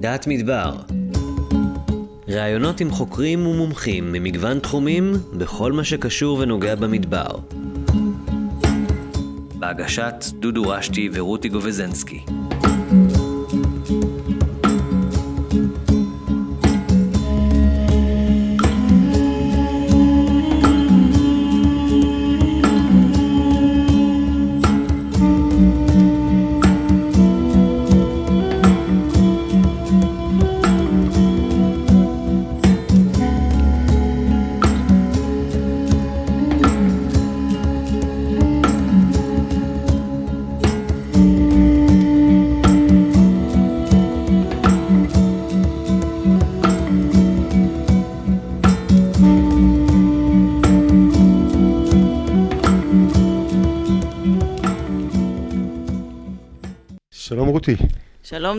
דעת 0.00 0.26
מדבר 0.26 0.76
ראיונות 2.28 2.80
עם 2.80 2.90
חוקרים 2.90 3.46
ומומחים 3.46 4.12
ממגוון 4.12 4.58
תחומים 4.58 5.12
בכל 5.32 5.72
מה 5.72 5.84
שקשור 5.84 6.38
ונוגע 6.38 6.74
במדבר. 6.74 7.28
בהגשת 9.54 10.24
דודו 10.38 10.62
רשתי 10.62 11.08
ורותי 11.12 11.48
גובזנסקי. 11.48 12.20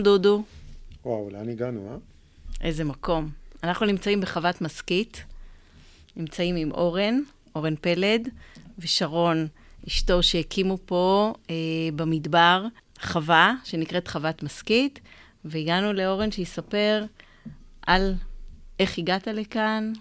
שלום 0.01 0.17
דודו. 0.17 0.43
וואו, 1.05 1.29
לאן 1.31 1.49
הגענו, 1.49 1.89
אה? 1.91 1.97
איזה 2.61 2.83
מקום. 2.83 3.29
אנחנו 3.63 3.85
נמצאים 3.85 4.21
בחוות 4.21 4.61
מסכית, 4.61 5.23
נמצאים 6.15 6.55
עם 6.55 6.71
אורן, 6.71 7.19
אורן 7.55 7.75
פלד, 7.75 8.29
ושרון, 8.79 9.47
אשתו 9.87 10.23
שהקימו 10.23 10.77
פה 10.85 11.33
אה, 11.49 11.55
במדבר 11.95 12.65
חווה 13.01 13.53
שנקראת 13.63 14.07
חוות 14.07 14.43
מסכית, 14.43 14.99
והגענו 15.45 15.93
לאורן 15.93 16.31
שיספר 16.31 17.05
על 17.81 18.13
איך 18.79 18.97
הגעת 18.97 19.27
לכאן, 19.27 19.93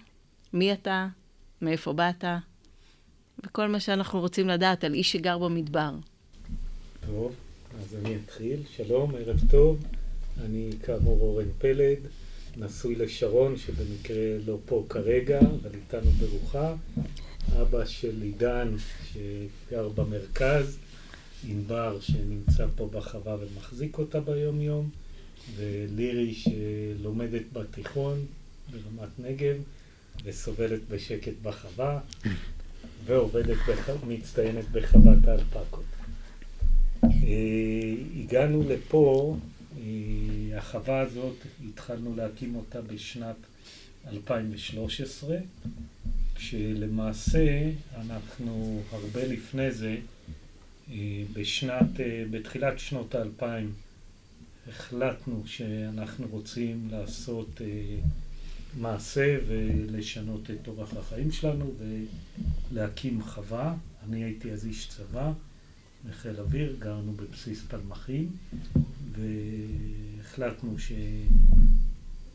מי 0.53 0.73
אתה, 0.73 1.09
מאיפה 1.63 1.93
באת, 1.93 2.25
וכל 3.45 3.69
מה 3.69 3.81
שאנחנו 3.81 4.21
רוצים 4.21 4.49
לדעת 4.49 4.85
על 4.85 4.95
איש 4.95 5.13
שגר 5.13 5.39
במדבר. 5.39 5.91
טוב, 7.07 7.35
אז 7.79 7.95
אני 7.95 8.17
אתחיל. 8.25 8.63
שלום, 8.77 9.15
ערב 9.15 9.41
טוב. 9.51 9.85
אני 10.45 10.71
כאמור 10.83 11.21
אורן 11.21 11.49
פלד, 11.59 11.99
נשוי 12.57 12.95
לשרון, 12.95 13.57
שבמקרה 13.57 14.37
לא 14.47 14.59
פה 14.67 14.85
כרגע, 14.89 15.41
אבל 15.41 15.71
איתנו 15.75 16.11
ברוחה. 16.11 16.75
אבא 17.63 17.85
של 17.85 18.23
עידן, 18.23 18.77
שגר 19.13 19.89
במרכז, 19.89 20.79
ענבר, 21.49 22.01
שנמצא 22.01 22.67
פה 22.77 22.89
בחווה 22.93 23.37
ומחזיק 23.41 23.99
אותה 23.99 24.21
ביום-יום, 24.21 24.91
ולירי, 25.57 26.35
שלומדת 26.35 27.43
בתיכון 27.53 28.27
ברמת 28.71 29.19
נגב, 29.19 29.57
וסובלת 30.25 30.81
בשקט 30.89 31.33
בחווה, 31.43 32.01
ועובדת, 33.07 33.57
בח... 33.69 33.91
מצטיינת 34.07 34.71
בחוות 34.73 35.25
האלפקות. 35.27 36.00
אה, 37.05 37.95
הגענו 38.21 38.63
לפה, 38.69 39.37
אה, 39.79 40.59
החווה 40.59 41.01
הזאת, 41.01 41.37
התחלנו 41.69 42.17
להקים 42.17 42.55
אותה 42.55 42.81
בשנת 42.81 43.37
2013, 44.13 45.37
כשלמעשה 46.35 47.71
אנחנו 48.01 48.83
הרבה 48.93 49.27
לפני 49.27 49.71
זה, 49.71 49.97
אה, 50.91 51.23
בשנת, 51.33 51.91
בתחילת 52.31 52.79
שנות 52.79 53.15
האלפיים, 53.15 53.73
החלטנו 54.69 55.43
שאנחנו 55.47 56.27
רוצים 56.31 56.89
לעשות 56.91 57.61
מעשה 58.79 59.39
ולשנות 59.47 60.51
את 60.51 60.69
אורח 60.69 60.97
החיים 60.97 61.33
שלנו 61.33 61.73
ולהקים 62.73 63.23
חווה. 63.23 63.75
אני 64.09 64.25
הייתי 64.25 64.53
אז 64.53 64.67
איש 64.67 64.89
צבא. 64.89 65.33
בחיל 66.09 66.41
אוויר, 66.41 66.77
גרנו 66.79 67.13
בבסיס 67.13 67.63
פלמחים, 67.63 68.31
והחלטנו 69.13 70.77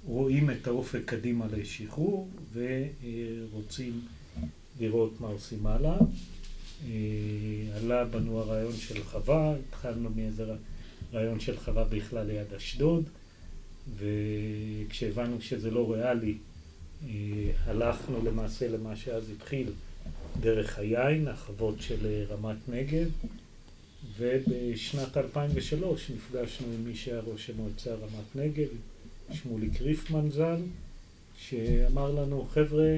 שרואים 0.03 0.50
את 0.50 0.68
האופק 0.68 1.02
קדימה 1.06 1.48
לשחרור, 1.48 2.30
ורוצים 2.53 4.02
לראות 4.80 5.22
מה 5.22 5.28
עושים 5.28 5.68
הלאה. 5.68 5.98
עלה 7.76 8.06
בנו 8.06 8.40
הרעיון 8.40 8.74
של 8.74 9.03
חווה, 9.03 9.56
התחלנו 9.68 10.09
מאיזה 10.16 10.46
רעיון 11.14 11.40
של 11.40 11.58
חווה 11.58 11.84
בכלל 11.84 12.28
ליד 12.28 12.53
אשדוד, 12.58 13.03
וכשהבנו 13.97 15.42
שזה 15.42 15.72
לא 15.72 15.94
ריאלי, 15.94 16.38
הלכנו 17.66 18.26
למעשה 18.26 18.68
למה 18.68 18.96
שאז 18.96 19.30
התחיל 19.30 19.70
דרך 20.40 20.80
היין, 20.80 21.28
החוות 21.28 21.76
של 21.80 22.26
רמת 22.30 22.70
נגב, 22.70 23.09
ובשנת 24.18 25.18
2003 25.18 26.09
נפגשנו 26.09 26.68
עם 26.68 26.86
מי 26.86 26.96
שהיה 26.96 27.22
ראש 27.26 27.50
המועצה 27.50 27.94
רמת 27.94 28.36
נגב, 28.36 28.68
שמוליק 29.34 29.81
ריפמן 29.81 30.30
ז"ל, 30.31 30.59
שאמר 31.38 32.12
לנו, 32.12 32.48
חבר'ה, 32.53 32.98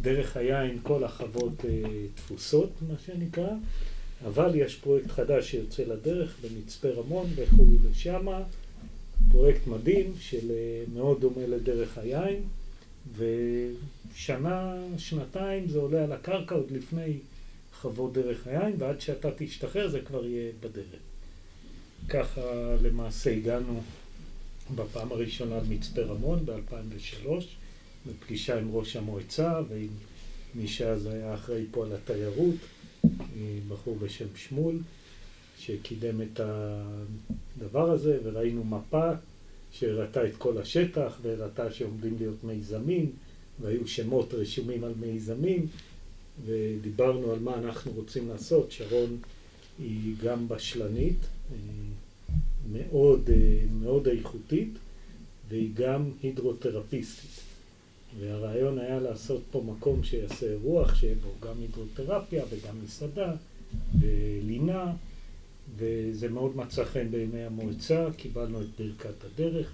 דרך 0.00 0.36
היין 0.36 0.78
כל 0.82 1.04
החוות 1.04 1.64
תפוסות, 2.14 2.70
מה 2.88 2.94
שנקרא, 3.06 3.50
אבל 4.26 4.54
יש 4.54 4.76
פרויקט 4.76 5.10
חדש 5.10 5.50
שיוצא 5.50 5.82
לדרך 5.82 6.36
במצפה 6.42 6.88
רמון, 6.88 7.30
לכו 7.38 7.66
לשמה, 7.90 8.42
פרויקט 9.30 9.66
מדהים 9.66 10.12
של 10.20 10.52
מאוד 10.94 11.20
דומה 11.20 11.46
לדרך 11.46 11.98
היין, 11.98 12.42
ושנה, 13.16 14.74
שנתיים 14.98 15.68
זה 15.68 15.78
עולה 15.78 16.04
על 16.04 16.12
הקרקע 16.12 16.54
עוד 16.54 16.70
לפני 16.70 17.12
חוות 17.80 18.12
דרך 18.12 18.46
היין, 18.46 18.74
ועד 18.78 19.00
שאתה 19.00 19.28
תשתחרר 19.36 19.88
זה 19.88 20.00
כבר 20.00 20.26
יהיה 20.26 20.52
בדרך. 20.60 21.00
ככה 22.08 22.40
למעשה 22.82 23.30
הגענו 23.30 23.82
בפעם 24.74 25.12
הראשונה 25.12 25.58
למצפה 25.58 26.00
רמון 26.00 26.46
ב-2003, 26.46 27.28
בפגישה 28.06 28.58
עם 28.58 28.70
ראש 28.72 28.96
המועצה 28.96 29.60
ועם 29.68 29.88
מי 30.54 30.68
שאז 30.68 31.06
היה 31.06 31.34
אחראי 31.34 31.64
פה 31.70 31.84
על 31.84 31.92
התיירות, 31.92 32.54
בחור 33.68 33.96
בשם 33.96 34.26
שמול, 34.36 34.78
שקידם 35.58 36.22
את 36.22 36.40
הדבר 36.40 37.90
הזה, 37.90 38.18
וראינו 38.24 38.64
מפה 38.64 39.10
שהראתה 39.72 40.26
את 40.26 40.36
כל 40.38 40.58
השטח, 40.58 41.18
והראתה 41.22 41.72
שעומדים 41.72 42.16
להיות 42.18 42.44
מיזמים, 42.44 43.12
והיו 43.60 43.88
שמות 43.88 44.34
רשומים 44.34 44.84
על 44.84 44.92
מיזמים, 45.00 45.66
ודיברנו 46.46 47.32
על 47.32 47.38
מה 47.38 47.54
אנחנו 47.54 47.92
רוצים 47.92 48.28
לעשות. 48.28 48.72
שרון 48.72 49.16
היא 49.78 50.14
גם 50.24 50.48
בשלנית, 50.48 51.18
מאוד, 52.72 53.30
מאוד 53.80 54.08
איכותית, 54.08 54.70
והיא 55.48 55.70
גם 55.74 56.10
הידרותרפיסטית. 56.22 57.40
והרעיון 58.20 58.78
היה 58.78 59.00
לעשות 59.00 59.42
פה 59.50 59.64
מקום 59.66 60.04
שיעשה 60.04 60.46
אירוח, 60.46 60.94
שיהיה 60.94 61.14
בו 61.14 61.48
גם 61.48 61.60
הידרותרפיה 61.60 62.44
וגם 62.50 62.74
מסעדה 62.84 63.32
ולינה, 64.00 64.92
וזה 65.76 66.28
מאוד 66.28 66.56
מצא 66.56 66.84
חן 66.84 67.10
בעיני 67.10 67.44
המועצה, 67.44 68.08
קיבלנו 68.16 68.62
את 68.62 68.66
ברכת 68.78 69.24
הדרך 69.24 69.72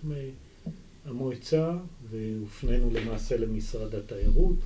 מהמועצה, 1.05 1.73
והופנינו 2.11 2.91
למעשה 2.91 3.37
למשרד 3.37 3.95
התיירות. 3.95 4.57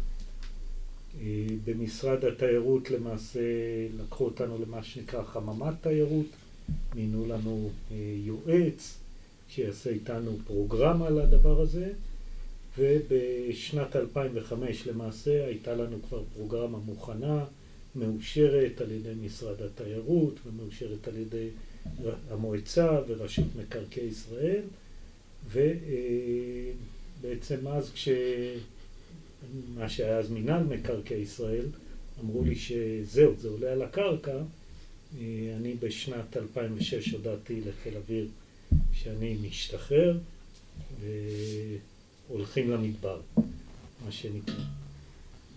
במשרד 1.65 2.25
התיירות 2.25 2.91
למעשה 2.91 3.41
לקחו 3.99 4.25
אותנו 4.25 4.59
למה 4.67 4.83
שנקרא 4.83 5.25
חממת 5.25 5.75
תיירות, 5.83 6.27
מינו 6.95 7.27
לנו 7.27 7.71
יועץ 8.25 8.99
שיעשה 9.49 9.91
איתנו 9.91 10.39
פרוגרמה 10.47 11.11
לדבר 11.11 11.61
הזה, 11.61 11.93
ובשנת 12.79 13.97
2005 13.97 14.87
למעשה 14.87 15.47
הייתה 15.47 15.75
לנו 15.75 15.97
כבר 16.09 16.23
פרוגרמה 16.35 16.79
מוכנה, 16.79 17.45
מאושרת 17.97 18.81
על 18.81 18.91
ידי 18.91 19.13
משרד 19.23 19.63
התיירות 19.63 20.35
ומאושרת 20.47 21.09
על 21.09 21.17
ידי 21.17 21.49
המועצה 22.31 23.01
ורשות 23.09 23.45
מקרקעי 23.63 24.05
ישראל, 24.05 24.63
ובעצם 27.21 27.69
אז 27.69 27.91
כש... 27.95 28.09
מה 29.75 29.89
שהיה 29.89 30.19
אז 30.19 30.31
מינהל 30.31 30.63
מקרקעי 30.63 31.19
ישראל, 31.19 31.67
אמרו 32.21 32.45
לי 32.45 32.57
שזהו, 32.57 33.35
זה 33.39 33.49
עולה 33.49 33.73
על 33.73 33.83
הקרקע. 33.83 34.39
אני 35.57 35.75
בשנת 35.81 36.37
2006 36.37 37.13
הודעתי 37.13 37.61
לחיל 37.61 37.97
אוויר 37.97 38.29
שאני 38.93 39.37
משתחרר 39.43 40.19
והולכים 42.31 42.71
למדבר, 42.71 43.21
מה 44.05 44.13
שנקרא. 44.13 44.55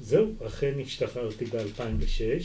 זהו, 0.01 0.33
אכן 0.47 0.73
השתחררתי 0.85 1.45
ב-2006, 1.45 2.43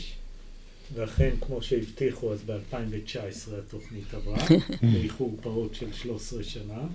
ואכן, 0.93 1.35
כמו 1.41 1.61
שהבטיחו, 1.61 2.33
אז 2.33 2.39
ב-2019 2.45 3.51
התוכנית 3.57 4.13
עברה, 4.13 4.45
באיחור 4.93 5.37
פעוט 5.41 5.75
של 5.75 5.93
13 5.93 6.43
שנה. 6.43 6.87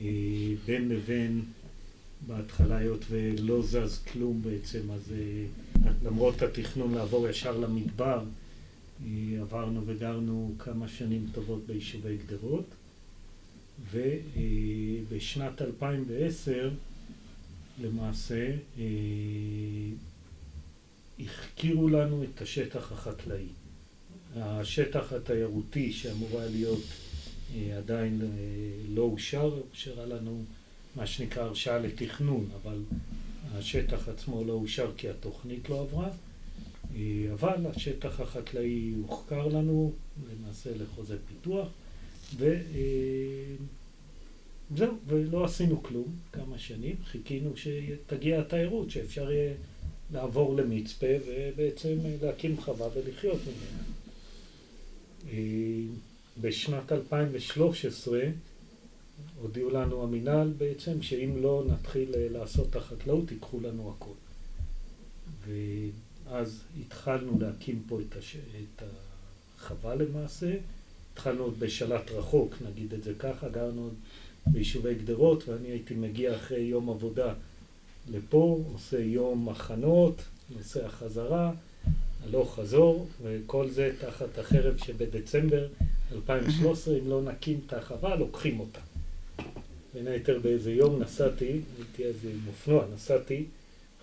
אה, 0.00 0.06
בין 0.66 0.88
לבין, 0.88 1.42
בהתחלה, 2.26 2.76
היות 2.76 3.04
ולא 3.10 3.62
זז 3.62 3.98
כלום 4.12 4.42
בעצם, 4.42 4.90
אז 4.90 5.12
אה, 5.12 5.92
למרות 6.04 6.42
התכנון 6.42 6.94
לעבור 6.94 7.28
ישר 7.28 7.58
למדבר, 7.58 8.24
אה, 9.04 9.40
עברנו 9.40 9.82
וגרנו 9.86 10.54
כמה 10.58 10.88
שנים 10.88 11.26
טובות 11.34 11.66
ביישובי 11.66 12.16
גדרות, 12.16 12.66
ובשנת 13.92 15.62
2010 15.62 16.70
למעשה 17.82 18.54
החכירו 21.20 21.88
לנו 21.88 22.24
את 22.24 22.42
השטח 22.42 22.92
החקלאי. 22.92 23.46
השטח 24.36 25.12
התיירותי 25.12 25.92
שאמור 25.92 26.40
היה 26.40 26.50
להיות 26.50 26.84
עדיין 27.76 28.20
לא 28.88 29.02
אושר, 29.02 29.60
אושרה 29.70 30.06
לנו 30.06 30.44
מה 30.96 31.06
שנקרא 31.06 31.42
הרשאה 31.42 31.78
לתכנון, 31.78 32.48
אבל 32.62 32.78
השטח 33.52 34.08
עצמו 34.08 34.44
לא 34.44 34.52
אושר 34.52 34.92
כי 34.96 35.08
התוכנית 35.08 35.68
לא 35.68 35.80
עברה, 35.80 36.10
אבל 37.32 37.66
השטח 37.66 38.20
החקלאי 38.20 38.92
הוחקר 39.06 39.48
לנו 39.48 39.92
למעשה 40.30 40.70
לחוזה 40.76 41.16
פיתוח, 41.28 41.68
וזהו, 42.36 42.56
ולא 45.06 45.44
עשינו 45.44 45.82
כלום 45.82 46.14
כמה 46.32 46.58
שנים, 46.58 46.96
חיכינו 47.04 47.50
שתגיע 47.56 48.40
התיירות, 48.40 48.90
שאפשר 48.90 49.32
יהיה 49.32 49.54
לעבור 50.12 50.56
למצפה 50.56 51.06
ובעצם 51.26 51.98
להקים 52.22 52.60
חווה 52.60 52.88
ולחיות 52.94 53.40
ממנה. 53.46 53.82
בשנת 56.40 56.92
2013 56.92 58.20
הודיעו 59.42 59.70
לנו 59.70 60.02
המינהל 60.02 60.52
בעצם 60.58 61.02
שאם 61.02 61.42
לא 61.42 61.64
נתחיל 61.68 62.08
לעשות 62.14 62.70
את 62.70 62.76
החקלאות 62.76 63.30
ייקחו 63.30 63.60
לנו 63.60 63.94
הכל. 63.96 64.14
ואז 65.46 66.62
התחלנו 66.80 67.38
להקים 67.40 67.82
פה 67.88 68.00
את, 68.00 68.16
הש... 68.16 68.36
את 68.76 68.82
החווה 69.58 69.94
למעשה, 69.94 70.56
התחלנו 71.12 71.42
עוד 71.44 71.54
בשלט 71.58 72.10
רחוק, 72.10 72.54
נגיד 72.70 72.94
את 72.94 73.04
זה 73.04 73.12
ככה, 73.18 73.48
גרנו 73.48 73.82
עוד 73.82 73.94
ביישובי 74.46 74.94
גדרות 74.94 75.48
ואני 75.48 75.68
הייתי 75.68 75.94
מגיע 75.94 76.36
אחרי 76.36 76.60
יום 76.60 76.90
עבודה 76.90 77.34
לפה, 78.10 78.62
עושה 78.72 79.00
יום 79.00 79.48
מחנות, 79.48 80.22
נוסע 80.50 80.88
חזרה, 80.88 81.52
הלוך 82.24 82.54
חזור, 82.54 83.06
וכל 83.22 83.70
זה 83.70 83.92
תחת 84.00 84.38
החרב 84.38 84.76
שבדצמבר 84.76 85.68
2013, 86.12 86.98
אם 86.98 87.08
לא 87.08 87.22
נקים 87.22 87.60
את 87.66 87.72
החווה, 87.72 88.16
לוקחים 88.16 88.60
אותה. 88.60 88.80
בין 89.94 90.08
היתר 90.08 90.38
באיזה 90.38 90.72
יום 90.72 91.02
נסעתי, 91.02 91.60
הייתי 91.78 92.06
אז 92.06 92.14
עם 92.24 92.40
אופנוע, 92.48 92.84
נסעתי 92.94 93.44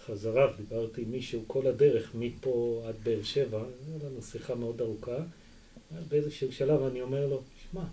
חזרה 0.05 0.51
ודיברתי 0.53 1.01
עם 1.01 1.11
מישהו 1.11 1.43
כל 1.47 1.67
הדרך 1.67 2.11
מפה 2.15 2.83
עד 2.87 2.95
באר 3.03 3.23
שבע, 3.23 3.63
הייתה 3.93 4.07
לנו 4.07 4.21
שיחה 4.21 4.55
מאוד 4.55 4.81
ארוכה, 4.81 5.17
באיזשהו 6.09 6.51
שלב 6.51 6.83
אני 6.83 7.01
אומר 7.01 7.27
לו, 7.27 7.41
שמע, 7.71 7.83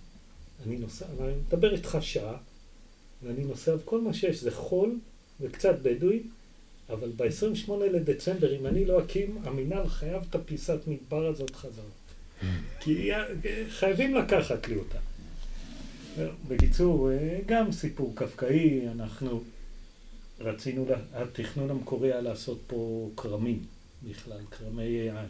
אני 0.67 0.77
נוסע, 0.77 1.07
אני 1.21 1.33
מדבר 1.49 1.75
איתך 1.75 1.99
שעה, 2.01 2.37
ואני 3.23 3.45
נוסע, 3.45 3.75
וכל 3.75 4.01
מה 4.01 4.15
שיש 4.15 4.41
זה 4.41 4.51
חול 4.51 4.99
וקצת 5.41 5.79
בדואי, 5.83 6.23
אבל 6.89 7.11
ב-28 7.17 7.73
לדצמבר, 7.93 8.57
אם 8.57 8.67
אני 8.67 8.85
לא 8.85 9.05
אקים, 9.05 9.39
המינהל 9.45 9.89
חייב 9.89 10.23
את 10.31 10.35
הפיסת 10.35 10.79
מדבר 10.87 11.27
הזאת 11.27 11.57
חזרה. 11.57 11.85
כי 12.81 13.11
חייבים 13.69 14.15
לקחת 14.15 14.69
לי 14.69 14.77
אותה. 14.77 14.99
בקיצור, 16.49 17.11
גם 17.47 17.73
סיפור 17.73 18.13
קפקאי, 18.15 18.89
אנחנו 18.89 19.43
רצינו, 20.41 20.87
התכנון 21.13 21.71
המקורי 21.71 22.13
היה 22.13 22.21
לעשות 22.21 22.59
פה 22.67 23.11
כרמים 23.17 23.63
בכלל, 24.09 24.41
כרמי 24.51 24.83
יין. 24.83 25.27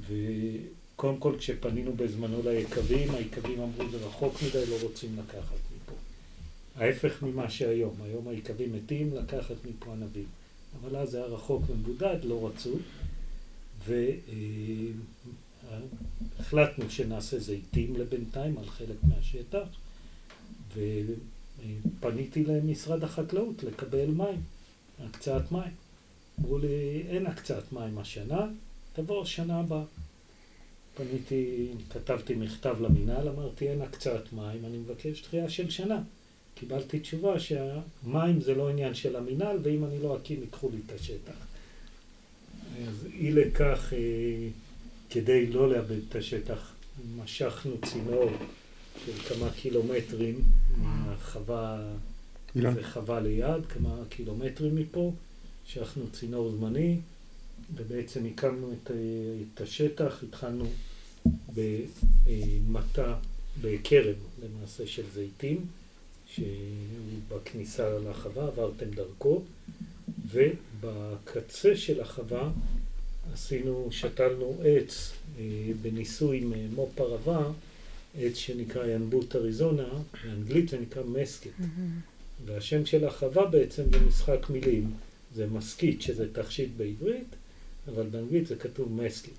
וקודם 0.00 1.16
כל 1.18 1.34
כשפנינו 1.38 1.92
בזמנו 1.92 2.42
ליקבים, 2.44 3.14
היקבים 3.14 3.60
אמרו 3.60 3.90
זה 3.90 3.96
רחוק 3.96 4.34
מדי, 4.42 4.66
לא 4.70 4.76
רוצים 4.82 5.16
לקחת 5.18 5.58
מפה. 5.76 5.92
ההפך 6.76 7.22
ממה 7.22 7.50
שהיום, 7.50 7.94
היום 8.04 8.28
היקבים 8.28 8.72
מתים 8.72 9.14
לקחת 9.14 9.56
מפה 9.64 9.92
ענבים. 9.92 10.26
אבל 10.80 10.96
אז 10.96 11.10
זה 11.10 11.18
היה 11.18 11.26
רחוק 11.26 11.62
ומבודד, 11.66 12.16
לא 12.24 12.48
רצו. 12.48 12.74
והחלטנו 16.38 16.90
שנעשה 16.90 17.38
זיתים 17.38 17.96
לבינתיים 17.96 18.58
על 18.58 18.66
חלק 18.66 18.96
מהשטח, 19.02 19.68
ופניתי 20.74 22.44
למשרד 22.44 23.04
החקלאות 23.04 23.62
לקבל 23.62 24.06
מים, 24.06 24.40
הקצאת 25.04 25.52
מים. 25.52 25.72
אמרו 26.40 26.58
לי, 26.58 27.02
אין 27.08 27.26
הקצאת 27.26 27.72
מים 27.72 27.98
השנה, 27.98 28.46
תבוא 28.92 29.24
שנה 29.24 29.60
הבאה. 29.60 29.84
פניתי, 30.96 31.68
כתבתי 31.90 32.34
מכתב 32.34 32.76
למינהל, 32.80 33.28
אמרתי, 33.28 33.68
אין 33.68 33.82
הקצאת 33.82 34.32
מים, 34.32 34.64
אני 34.64 34.78
מבקש 34.78 35.22
דחייה 35.22 35.50
של 35.50 35.70
שנה. 35.70 36.02
קיבלתי 36.54 37.00
תשובה 37.00 37.40
שהמים 37.40 38.40
זה 38.40 38.54
לא 38.54 38.68
עניין 38.68 38.94
של 38.94 39.16
המינהל, 39.16 39.58
ואם 39.62 39.84
אני 39.84 40.02
לא 40.02 40.16
אקים, 40.16 40.40
ייקחו 40.40 40.70
לי 40.70 40.78
את 40.86 40.92
השטח. 40.92 41.46
אז 42.88 43.06
אי 43.14 43.32
לכך, 43.32 43.92
אה, 43.92 44.48
כדי 45.10 45.46
לא 45.46 45.70
לאבד 45.70 45.98
את 46.08 46.16
השטח, 46.16 46.72
משכנו 47.16 47.76
צינור 47.84 48.30
של 49.04 49.12
כמה 49.12 49.50
קילומטרים 49.50 50.42
מהחווה, 50.76 51.94
זה 52.54 52.82
חווה 52.82 53.20
ליד, 53.20 53.66
כמה 53.66 54.02
קילומטרים 54.08 54.76
מפה, 54.76 55.12
משכנו 55.66 56.04
צינור 56.12 56.50
זמני, 56.50 56.96
ובעצם 57.74 58.26
הקמנו 58.26 58.72
את, 58.72 58.90
את 59.54 59.60
השטח, 59.60 60.22
התחלנו 60.22 60.66
במטע, 61.54 63.14
בכרם 63.60 64.14
למעשה 64.42 64.86
של 64.86 65.04
זיתים. 65.14 65.66
שהוא 66.34 66.48
בכניסה 67.28 67.98
לחווה, 67.98 68.46
עברתם 68.46 68.90
דרכו, 68.90 69.42
ובקצה 70.30 71.76
של 71.76 72.00
החווה 72.00 72.50
עשינו, 73.32 73.88
שתלנו 73.90 74.60
עץ 74.64 75.12
אה, 75.38 75.44
בניסוי 75.82 76.44
מו"פ 76.74 77.00
ערבה, 77.00 77.50
עץ 78.18 78.34
שנקרא 78.34 78.86
ינבוט 78.86 79.36
אריזונה, 79.36 79.88
באנגלית 80.24 80.68
זה 80.68 80.78
נקרא 80.80 81.02
מסקט. 81.02 81.50
Mm-hmm. 81.60 82.44
והשם 82.46 82.86
של 82.86 83.04
החווה 83.04 83.46
בעצם 83.46 83.82
זה 83.92 84.00
משחק 84.08 84.50
מילים, 84.50 84.92
זה 85.34 85.46
מסקית 85.46 86.02
שזה 86.02 86.32
תכשיט 86.32 86.70
בעברית, 86.76 87.26
אבל 87.88 88.06
באנגלית 88.06 88.46
זה 88.46 88.56
כתוב 88.56 88.92
מסקט, 88.92 89.30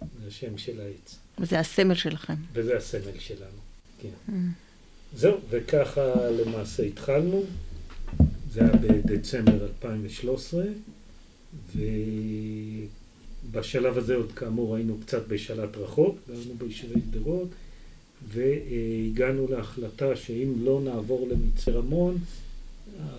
זה 0.00 0.28
השם 0.28 0.58
של 0.58 0.80
העץ. 0.80 1.16
וזה 1.38 1.58
הסמל 1.58 1.94
שלכם. 1.94 2.34
וזה 2.52 2.76
הסמל 2.76 3.18
שלנו, 3.18 3.58
כן. 4.02 4.08
Mm-hmm. 4.28 4.32
זהו, 5.16 5.38
וככה 5.50 6.30
למעשה 6.30 6.82
התחלנו, 6.82 7.44
זה 8.52 8.60
היה 8.60 8.72
בדצמבר 8.72 9.66
2013, 9.66 10.64
ובשלב 13.50 13.98
הזה 13.98 14.14
עוד 14.14 14.32
כאמור 14.32 14.76
היינו 14.76 14.98
קצת 15.00 15.28
בשלט 15.28 15.76
רחוק, 15.76 16.18
גרנו 16.28 16.54
ביישובי 16.58 17.00
גדרות, 17.10 17.48
והגענו 18.28 19.46
להחלטה 19.50 20.16
שאם 20.16 20.52
לא 20.58 20.80
נעבור 20.84 21.28
למצפה 21.28 21.70
רמון, 21.70 22.18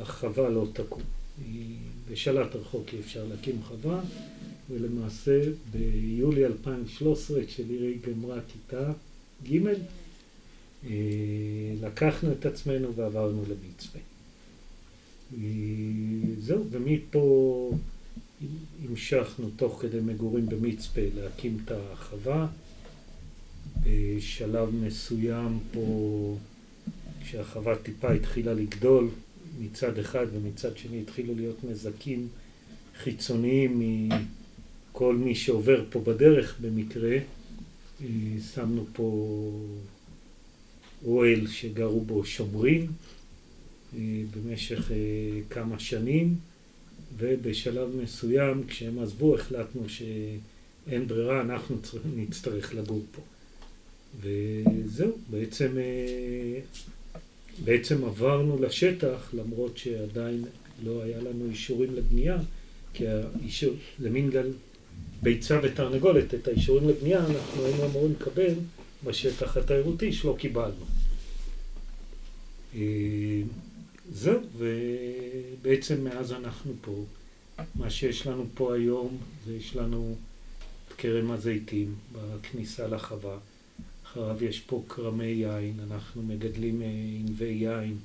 החווה 0.01 0.49
לא 0.49 0.67
תקום. 0.73 1.01
בשלט 2.11 2.55
רחוק 2.55 2.93
אי 2.93 2.99
אפשר 2.99 3.25
להקים 3.25 3.61
חווה, 3.63 4.01
ולמעשה 4.69 5.41
ביולי 5.71 6.45
2013, 6.45 7.45
כשלירי 7.45 7.97
גמרה 8.07 8.39
כיתה 8.47 8.91
ג', 9.49 9.67
אה, 10.85 10.89
לקחנו 11.81 12.31
את 12.31 12.45
עצמנו 12.45 12.93
ועברנו 12.95 13.43
למצפה. 13.49 13.99
אה, 15.33 15.39
זהו, 16.39 16.65
ומפה 16.69 17.71
המשכנו 18.83 19.49
תוך 19.55 19.81
כדי 19.81 19.99
מגורים 19.99 20.49
במצפה 20.49 21.01
להקים 21.15 21.57
את 21.65 21.71
החווה. 21.71 22.47
בשלב 23.83 24.69
מסוים 24.75 25.59
פה, 25.71 26.37
כשהחווה 27.23 27.75
טיפה 27.75 28.11
התחילה 28.11 28.53
לגדול 28.53 29.09
מצד 29.59 29.97
אחד 29.99 30.25
ומצד 30.33 30.77
שני 30.77 31.01
התחילו 31.01 31.35
להיות 31.35 31.63
נזקים 31.63 32.27
חיצוניים 32.97 33.81
מכל 34.91 35.15
מי 35.15 35.35
שעובר 35.35 35.83
פה 35.89 35.99
בדרך 35.99 36.59
במקרה, 36.61 37.17
אה, 38.01 38.07
שמנו 38.53 38.85
פה 38.93 39.51
אוהל 41.05 41.47
שגרו 41.47 42.01
בו 42.01 42.25
שומרים 42.25 42.87
במשך 44.31 44.91
כמה 45.49 45.79
שנים, 45.79 46.35
ובשלב 47.17 47.95
מסוים, 48.03 48.63
כשהם 48.67 48.99
עזבו, 48.99 49.35
החלטנו 49.35 49.81
שאין 49.89 51.07
ברירה, 51.07 51.41
אנחנו 51.41 51.75
נצטרך 52.15 52.75
לגור 52.75 53.01
פה. 53.11 53.21
וזהו, 54.21 55.17
בעצם, 55.29 55.77
בעצם 57.63 58.05
עברנו 58.05 58.61
לשטח, 58.61 59.29
למרות 59.33 59.77
שעדיין 59.77 60.45
לא 60.83 61.03
היה 61.03 61.17
לנו 61.17 61.49
אישורים 61.49 61.95
לבנייה, 61.95 62.37
כי 62.93 63.07
האישור, 63.07 63.73
זה 63.99 64.09
מין 64.09 64.29
גל 64.29 64.51
ביצה 65.21 65.59
ותרנגולת, 65.63 66.33
את 66.33 66.47
האישורים 66.47 66.89
לבנייה 66.89 67.19
אנחנו 67.19 67.65
היינו 67.65 67.85
אמורים 67.85 68.11
לקבל 68.11 68.53
בשטח 69.03 69.57
התיירותי 69.57 70.13
שלא 70.13 70.35
קיבלנו. 70.39 70.85
זהו, 74.11 74.41
ובעצם 74.57 76.03
מאז 76.03 76.31
אנחנו 76.31 76.73
פה. 76.81 77.03
מה 77.75 77.89
שיש 77.89 78.27
לנו 78.27 78.45
פה 78.53 78.75
היום 78.75 79.17
זה 79.45 79.55
יש 79.55 79.75
לנו 79.75 80.15
את 80.87 80.93
כרם 80.93 81.31
הזיתים 81.31 81.95
בכניסה 82.11 82.87
לחווה. 82.87 83.37
אחריו 84.05 84.43
יש 84.43 84.59
פה 84.59 84.83
כרמי 84.89 85.25
יין, 85.25 85.79
אנחנו 85.91 86.23
מגדלים 86.23 86.81
ענבי 87.19 87.45
יין 87.45 87.97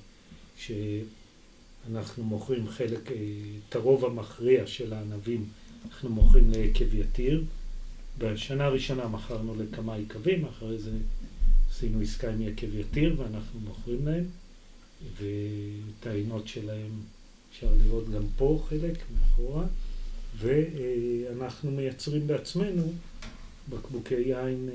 שאנחנו 0.56 2.24
מוכרים 2.24 2.68
חלק, 2.68 3.10
את 3.68 3.76
הרוב 3.76 4.04
המכריע 4.04 4.66
של 4.66 4.92
הענבים 4.92 5.46
אנחנו 5.84 6.10
מוכרים 6.10 6.50
ליקב 6.50 6.94
יתיר. 6.94 7.44
בשנה 8.18 8.64
הראשונה 8.64 9.08
מכרנו 9.08 9.54
לכמה 9.62 9.98
יקבים, 9.98 10.44
אחרי 10.44 10.78
זה 10.78 10.90
עשינו 11.70 12.00
עסקה 12.00 12.30
עם 12.30 12.42
יקב 12.42 12.74
יתיר 12.74 13.14
ואנחנו 13.18 13.60
מוכרים 13.60 14.06
להם. 14.06 14.24
ואת 15.16 16.06
העינות 16.06 16.48
שלהם 16.48 16.90
אפשר 17.52 17.68
לראות 17.84 18.10
גם 18.10 18.22
פה 18.36 18.64
חלק 18.68 18.98
מאחורה, 19.14 19.66
ואנחנו 20.38 21.70
מייצרים 21.70 22.26
בעצמנו 22.26 22.92
בקבוקי 23.68 24.14
יין 24.14 24.68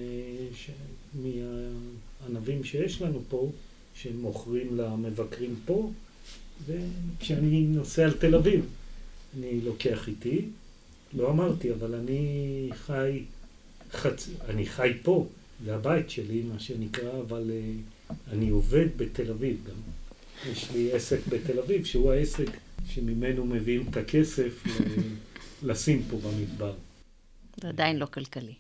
מהענבים 1.13 2.63
שיש 2.63 3.01
לנו 3.01 3.21
פה, 3.29 3.51
שמוכרים 3.95 4.77
למבקרים 4.77 5.55
פה, 5.65 5.91
וכשאני 6.65 7.61
נוסע 7.61 8.03
על 8.03 8.13
תל 8.13 8.35
אביב 8.35 8.65
אני 9.38 9.61
לוקח 9.61 10.07
איתי, 10.07 10.45
לא 11.13 11.29
אמרתי, 11.29 11.73
אבל 11.73 11.95
אני 11.95 12.69
חי, 12.73 13.23
חצ... 13.91 14.29
אני 14.49 14.65
חי 14.65 14.93
פה, 15.03 15.27
זה 15.65 15.75
הבית 15.75 16.09
שלי 16.09 16.41
מה 16.41 16.59
שנקרא, 16.59 17.19
אבל 17.21 17.51
אני 18.31 18.49
עובד 18.49 18.88
בתל 18.97 19.31
אביב 19.31 19.57
גם. 19.67 19.75
יש 20.48 20.72
לי 20.72 20.93
עסק 20.93 21.19
בתל 21.29 21.60
אביב, 21.60 21.86
שהוא 21.86 22.12
העסק 22.12 22.48
שממנו 22.89 23.46
מביאים 23.46 23.86
את 23.89 23.98
הכסף 23.98 24.63
לשים 25.67 26.03
פה 26.10 26.17
במדבר. 26.17 26.74
זה 27.62 27.67
עדיין 27.69 27.98
לא 27.98 28.05
כלכלי. 28.05 28.53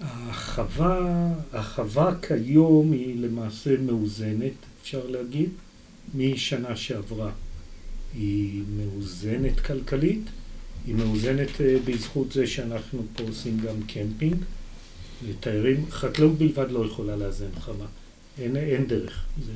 החווה, 0.00 1.32
החווה 1.52 2.14
כיום 2.22 2.92
היא 2.92 3.20
למעשה 3.20 3.76
מאוזנת, 3.76 4.52
אפשר 4.82 5.06
להגיד, 5.06 5.50
משנה 6.14 6.76
שעברה. 6.76 7.32
היא 8.14 8.62
מאוזנת 8.76 9.60
כלכלית, 9.60 10.22
היא 10.86 10.94
מאוזנת 10.94 11.50
בזכות 11.84 12.32
זה 12.32 12.46
שאנחנו 12.46 13.02
פה 13.16 13.22
עושים 13.22 13.60
גם 13.60 13.82
קמפינג 13.86 14.36
לתיירים. 15.28 15.86
חקלאות 15.90 16.38
בלבד 16.38 16.70
לא 16.70 16.86
יכולה 16.86 17.16
לאזן 17.16 17.50
חווה, 17.60 17.86
אין, 18.38 18.56
אין 18.56 18.86
דרך. 18.86 19.26
זה... 19.46 19.52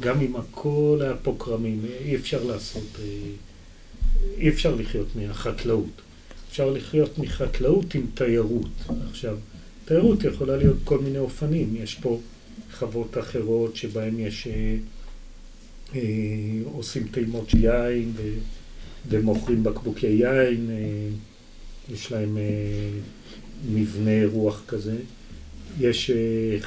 גם 0.00 0.20
אם 0.20 0.36
הכל 0.36 0.98
היה 1.00 1.16
פה 1.16 1.36
כרמים, 1.38 1.80
אי 2.04 2.16
אפשר 2.16 2.44
לעשות, 2.44 2.98
אי 4.38 4.48
אפשר 4.48 4.74
לחיות 4.74 5.16
מהחקלאות. 5.16 6.02
אפשר 6.50 6.70
לחיות 6.70 7.18
מחקלאות 7.18 7.94
עם 7.94 8.06
תיירות. 8.14 8.70
עכשיו, 9.10 9.36
תיירות 9.84 10.24
יכולה 10.24 10.56
להיות 10.56 10.76
כל 10.84 10.98
מיני 10.98 11.18
אופנים. 11.18 11.76
יש 11.76 11.94
פה 11.94 12.20
חוות 12.72 13.18
אחרות 13.18 13.76
שבהן 13.76 14.18
יש, 14.18 14.46
אה, 14.46 14.76
אה, 15.94 16.00
עושים 16.64 17.08
טעימות 17.10 17.50
של 17.50 17.64
יין 17.64 18.12
ו, 18.16 18.22
ומוכרים 19.08 19.62
בקבוקי 19.62 20.06
יין, 20.06 20.70
אה, 20.70 21.08
יש 21.94 22.12
להם 22.12 22.36
אה, 22.36 22.42
מבנה 23.72 24.26
רוח 24.32 24.62
כזה. 24.68 24.96
יש, 25.80 26.10
אה, 26.10 26.58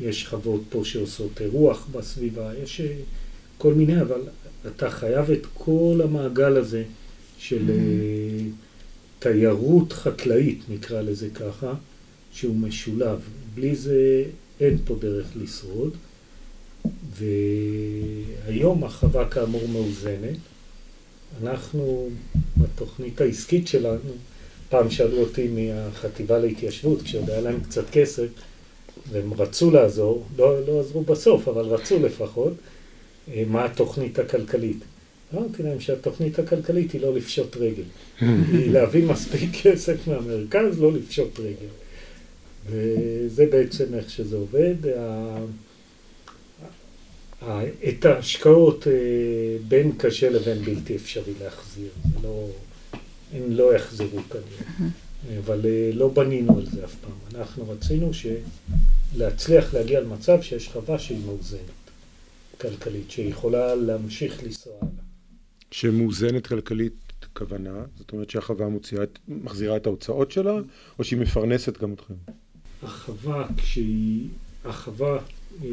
יש 0.00 0.26
חוות 0.26 0.60
פה 0.68 0.80
שעושות 0.84 1.40
רוח 1.52 1.86
בסביבה, 1.92 2.50
יש 2.62 2.80
אה, 2.80 2.94
כל 3.58 3.74
מיני, 3.74 4.00
אבל 4.00 4.20
אתה 4.66 4.90
חייב 4.90 5.30
את 5.30 5.46
כל 5.54 6.00
המעגל 6.04 6.56
הזה 6.56 6.84
של 7.38 7.68
mm-hmm. 7.68 8.52
תיירות 9.18 9.92
חקלאית, 9.92 10.60
נקרא 10.68 11.00
לזה 11.00 11.28
ככה, 11.34 11.74
שהוא 12.32 12.56
משולב. 12.56 13.18
בלי 13.54 13.76
זה 13.76 14.24
אין 14.60 14.78
פה 14.84 14.96
דרך 15.00 15.26
לשרוד. 15.36 15.96
והיום 17.14 18.84
החווה 18.84 19.28
כאמור 19.28 19.68
מאוזנת. 19.68 20.38
אנחנו, 21.42 22.08
בתוכנית 22.56 23.20
העסקית 23.20 23.68
שלנו, 23.68 24.12
פעם 24.68 24.90
שאלו 24.90 25.18
אותי 25.18 25.48
מהחטיבה 25.48 26.38
להתיישבות, 26.38 27.02
כשעוד 27.02 27.30
היה 27.30 27.40
להם 27.40 27.60
קצת 27.60 27.90
כסף, 27.90 28.26
והם 29.10 29.34
רצו 29.34 29.70
לעזור, 29.70 30.26
לא, 30.36 30.66
לא 30.66 30.80
עזרו 30.80 31.02
בסוף, 31.02 31.48
אבל 31.48 31.64
רצו 31.64 31.98
לפחות, 31.98 32.52
אה, 33.32 33.42
מה 33.46 33.64
התוכנית 33.64 34.18
הכלכלית. 34.18 34.78
אמרתי 35.34 35.62
להם 35.62 35.80
שהתוכנית 35.80 36.38
הכלכלית 36.38 36.92
היא 36.92 37.00
לא 37.00 37.14
לפשוט 37.14 37.56
רגל, 37.56 37.82
היא 38.52 38.72
להביא 38.72 39.06
מספיק 39.06 39.50
כסף 39.62 40.08
מהמרכז, 40.08 40.80
לא 40.80 40.92
לפשוט 40.92 41.40
רגל. 41.40 41.72
וזה 42.66 43.46
בעצם 43.50 43.94
איך 43.94 44.10
שזה 44.10 44.36
עובד. 44.36 44.74
את 47.88 48.04
ההשקעות 48.04 48.86
אה, 48.86 48.92
בין 49.68 49.92
קשה 49.98 50.30
לבין 50.30 50.58
בלתי 50.58 50.96
אפשרי 50.96 51.32
להחזיר, 51.42 51.88
לא, 52.22 52.48
הם 53.32 53.42
לא 53.48 53.74
יחזרו 53.74 54.20
כנראה. 54.30 54.90
אבל 55.38 55.66
אה, 55.66 55.90
לא 55.94 56.08
בנינו 56.08 56.58
על 56.58 56.66
זה 56.66 56.84
אף 56.84 56.94
פעם. 56.94 57.38
אנחנו 57.40 57.70
רצינו 57.70 58.10
להצליח 59.16 59.74
להגיע 59.74 60.00
למצב 60.00 60.42
שיש 60.42 60.68
חווה 60.68 60.98
שהיא 60.98 61.18
מאוזנת, 61.26 61.60
כלכלית, 62.60 63.10
שיכולה 63.10 63.74
להמשיך 63.74 64.42
לנסוע 64.44 64.72
הלאה. 64.80 64.90
שמאוזנת 65.70 66.46
כלכלית 66.46 66.92
כוונה, 67.32 67.84
זאת 67.98 68.12
אומרת 68.12 68.30
שהחווה 68.30 68.68
מוציאה, 68.68 69.04
מחזירה 69.28 69.76
את 69.76 69.86
ההוצאות 69.86 70.30
שלה, 70.30 70.52
או 70.98 71.04
שהיא 71.04 71.18
מפרנסת 71.18 71.78
גם 71.78 71.92
אתכם? 71.92 72.14
החווה, 72.82 73.48
כשהיא, 73.56 74.28
החווה, 74.64 75.18
אה, 75.64 75.68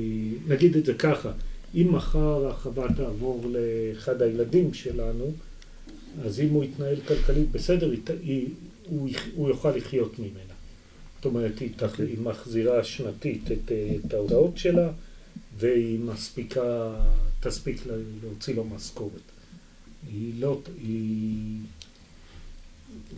נגיד 0.48 0.78
את 0.78 0.86
זה 0.86 0.94
ככה, 0.94 1.32
אם 1.76 1.88
מחר 1.92 2.48
החווה 2.48 2.94
תעבור 2.94 3.46
לאחד 3.50 4.22
הילדים 4.22 4.74
שלנו, 4.74 5.32
אז 6.26 6.40
אם 6.40 6.50
הוא 6.50 6.64
יתנהל 6.64 6.96
כלכלית 7.08 7.52
בסדר, 7.52 7.92
היא, 8.22 8.50
הוא, 8.88 9.10
הוא 9.36 9.50
יוכל 9.50 9.72
לחיות 9.72 10.20
ממנה. 10.20 10.54
זאת 11.16 11.26
אומרת, 11.26 11.60
היא, 11.60 11.70
תח, 11.76 12.00
היא 12.00 12.18
מחזירה 12.20 12.84
שנתית 12.84 13.52
את, 13.52 13.72
את 14.06 14.14
ההודעות 14.14 14.58
שלה, 14.58 14.90
והיא 15.58 16.00
מספיקה, 16.00 16.96
תספיק 17.40 17.82
להוציא 18.24 18.56
לו 18.56 18.64
משכורת. 18.64 19.22
היא 20.08 20.34
לא, 20.40 20.62
היא... 20.84 21.60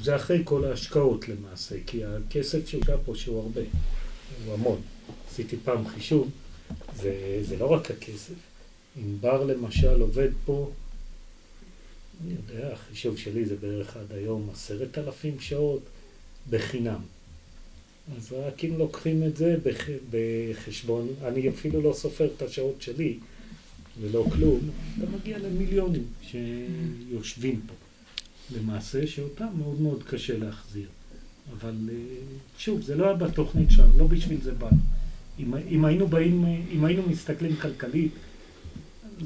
זה 0.02 0.16
אחרי 0.16 0.42
כל 0.44 0.66
ההשקעות 0.66 1.30
למעשה, 1.30 1.76
כי 1.88 2.06
הכסף 2.06 2.68
שהושקע 2.68 2.96
פה 3.06 3.16
שהוא 3.16 3.42
הרבה, 3.42 3.62
הוא 4.46 4.54
המון. 4.54 4.82
עשיתי 5.32 5.58
פעם 5.64 5.88
חישוב, 5.88 6.30
וזה 6.96 7.58
לא 7.60 7.66
רק 7.66 7.92
הכסף. 7.92 8.34
אם 8.98 9.18
בר 9.22 9.44
למשל 9.44 10.02
עובד 10.02 10.30
פה 10.46 10.72
אני 12.26 12.34
יודע, 12.34 12.74
החישוב 12.74 13.18
שלי 13.18 13.46
זה 13.46 13.56
בערך 13.56 13.98
עד 13.98 14.12
היום 14.12 14.50
עשרת 14.54 14.98
אלפים 14.98 15.40
שעות 15.40 15.82
בחינם. 16.50 17.00
אז 18.18 18.34
רק 18.34 18.66
אם 18.66 18.78
לוקחים 18.78 19.24
את 19.24 19.38
זה 19.38 19.58
בח... 19.64 19.86
בחשבון, 20.10 21.08
אני 21.24 21.50
אפילו 21.50 21.82
לא 21.82 21.94
סופר 21.94 22.30
את 22.38 22.42
השעות 22.42 22.82
שלי 22.82 23.18
ולא 24.02 24.26
כלום, 24.36 24.60
אתה 24.98 25.06
מגיע 25.18 25.38
למיליונים 25.38 26.04
שיושבים 26.22 27.62
פה. 27.68 27.74
למעשה 28.58 29.08
שאותם 29.08 29.48
מאוד 29.58 29.82
מאוד 29.82 30.04
קשה 30.04 30.38
להחזיר. 30.38 30.88
אבל 31.54 31.76
אה, 31.90 31.96
שוב, 32.58 32.82
זה 32.82 32.96
לא 32.96 33.06
היה 33.06 33.14
בתוכנית 33.14 33.72
שלנו, 33.72 34.00
לא 34.00 34.08
בשביל 34.08 34.42
זה 34.42 34.52
באנו. 34.52 34.78
אם, 35.40 35.54
אם 35.70 35.86
היינו 35.86 36.08
באים, 36.08 36.46
אם 36.72 36.86
היינו 36.86 37.04
מסתכלים 37.10 37.56
כלכלית, 37.56 38.12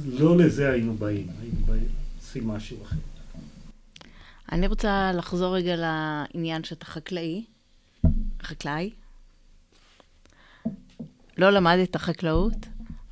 לא 0.06 0.38
לזה 0.38 0.72
היינו 0.72 0.94
באים. 0.94 1.28
היינו 1.42 1.66
באים 1.66 2.01
עושים 2.32 2.48
משהו 2.48 2.78
אחר. 2.84 2.96
אני 4.52 4.68
רוצה 4.68 5.12
לחזור 5.14 5.56
רגע 5.56 5.76
לעניין 5.76 6.64
שאתה 6.64 6.86
חקלאי, 6.86 7.44
חקלאי. 8.44 8.90
לא 11.38 11.50
למדת 11.50 11.96
חקלאות, 11.96 12.54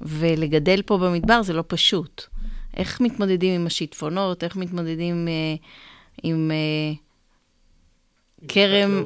ולגדל 0.01 0.81
פה 0.81 0.97
במדבר 0.97 1.43
זה 1.43 1.53
לא 1.53 1.63
פשוט. 1.67 2.23
איך 2.77 3.01
מתמודדים 3.01 3.61
עם 3.61 3.67
השיטפונות, 3.67 4.43
איך 4.43 4.55
מתמודדים 4.55 5.27
אה, 5.27 5.55
עם 6.23 6.51
אה, 6.51 6.93
כרם, 8.47 9.03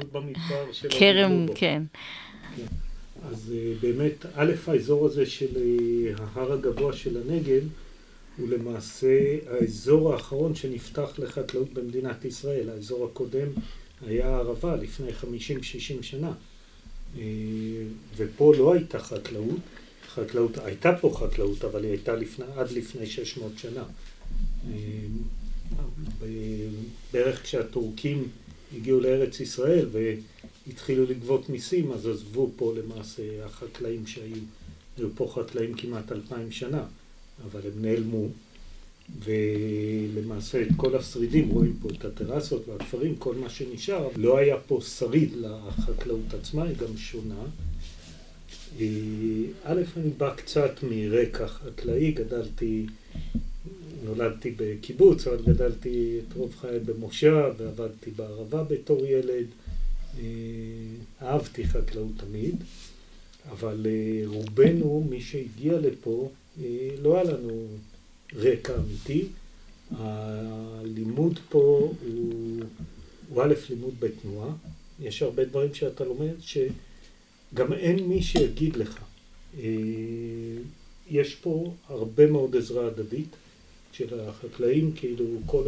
כרם, 0.89 1.45
כן. 1.55 1.83
כן. 2.55 2.63
אז 3.31 3.53
אה, 3.55 3.73
באמת, 3.81 4.25
א', 4.35 4.51
האזור 4.67 5.05
הזה 5.05 5.25
של 5.25 5.57
אה, 5.57 6.25
ההר 6.35 6.53
הגבוה 6.53 6.93
של 6.93 7.21
הנגב, 7.21 7.63
הוא 8.37 8.49
למעשה 8.49 9.37
האזור 9.47 10.13
האחרון 10.13 10.55
שנפתח 10.55 11.09
לחקלאות 11.17 11.73
במדינת 11.73 12.25
ישראל. 12.25 12.69
האזור 12.69 13.05
הקודם 13.05 13.47
היה 14.05 14.27
הערבה 14.27 14.75
לפני 14.75 15.09
50-60 15.09 16.03
שנה. 16.03 16.33
אה, 17.17 17.23
ופה 18.17 18.53
לא 18.57 18.73
הייתה 18.73 18.99
חקלאות. 18.99 19.59
חקלאות, 20.07 20.57
הייתה 20.57 20.91
פה 21.01 21.15
חקלאות, 21.19 21.63
אבל 21.63 21.83
היא 21.83 21.91
הייתה 21.91 22.15
לפני, 22.15 22.45
עד 22.55 22.71
לפני 22.71 23.05
600 23.05 23.51
שנה. 23.57 23.83
בערך 27.13 27.43
כשהטורקים 27.43 28.27
הגיעו 28.75 28.99
לארץ 28.99 29.39
ישראל 29.39 29.89
והתחילו 29.91 31.05
לגבות 31.05 31.49
מיסים, 31.49 31.91
אז 31.91 32.07
עזבו 32.07 32.51
פה 32.55 32.73
למעשה 32.77 33.45
החקלאים 33.45 34.07
שהיו, 34.07 34.35
היו 34.97 35.07
פה 35.15 35.33
חקלאים 35.35 35.73
כמעט 35.73 36.11
אלפיים 36.11 36.51
שנה, 36.51 36.85
אבל 37.51 37.61
הם 37.65 37.81
נעלמו, 37.85 38.27
ולמעשה 39.23 40.61
את 40.61 40.67
כל 40.77 40.95
השרידים, 40.95 41.49
רואים 41.49 41.77
פה 41.81 41.89
את 41.89 42.05
הטרסות 42.05 42.67
והכפרים, 42.67 43.15
כל 43.15 43.35
מה 43.35 43.49
שנשאר, 43.49 44.09
לא 44.15 44.37
היה 44.37 44.57
פה 44.57 44.79
שריד 44.97 45.29
לחקלאות 45.33 46.33
עצמה, 46.41 46.63
היא 46.63 46.77
גם 46.77 46.97
שונה. 46.97 47.43
אה, 48.79 48.85
א', 49.63 49.81
אני 49.97 50.09
בא 50.17 50.35
קצת 50.35 50.71
מרקע 50.83 51.47
חקלאי, 51.47 52.11
גדלתי 52.11 52.85
נולדתי 54.03 54.53
בקיבוץ, 54.57 55.27
אבל 55.27 55.41
גדלתי 55.45 56.19
את 56.19 56.33
רוב 56.35 56.55
חיי 56.61 56.79
במושב 56.79 57.53
ועבדתי 57.57 58.11
בערבה 58.11 58.63
בתור 58.63 59.05
ילד. 59.05 59.45
אה, 60.19 60.23
אהבתי 61.21 61.67
חקלאות 61.67 62.11
תמיד, 62.17 62.55
אבל 63.51 63.85
אה, 63.85 64.21
רובנו, 64.25 65.07
מי 65.09 65.21
שהגיע 65.21 65.79
לפה, 65.79 66.29
לא 67.01 67.15
היה 67.15 67.23
לנו 67.23 67.67
רקע 68.35 68.73
אמיתי. 68.75 69.25
הלימוד 69.91 71.39
פה 71.49 71.93
הוא, 72.05 72.59
הוא 73.29 73.43
א', 73.43 73.53
לימוד 73.69 73.93
בתנועה. 73.99 74.55
יש 74.99 75.21
הרבה 75.21 75.45
דברים 75.45 75.73
שאתה 75.73 76.03
לומד 76.03 76.33
שגם 76.41 77.73
אין 77.73 78.07
מי 78.07 78.23
שיגיד 78.23 78.75
לך. 78.75 78.99
יש 81.09 81.35
פה 81.35 81.73
הרבה 81.89 82.31
מאוד 82.31 82.55
עזרה 82.55 82.87
הדדית. 82.87 83.35
של 83.93 84.19
החקלאים, 84.19 84.91
כאילו 84.95 85.25
כל... 85.45 85.63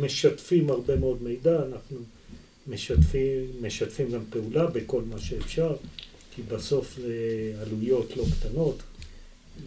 משתפים 0.00 0.70
הרבה 0.70 0.96
מאוד 0.96 1.22
מידע, 1.22 1.62
אנחנו 1.66 1.96
משתפים, 2.66 3.46
משתפים 3.60 4.10
גם 4.10 4.20
פעולה 4.30 4.66
בכל 4.66 5.02
מה 5.02 5.20
שאפשר, 5.20 5.76
כי 6.34 6.42
בסוף 6.42 6.96
זה 6.96 7.14
עלויות 7.60 8.16
לא 8.16 8.24
קטנות. 8.38 8.82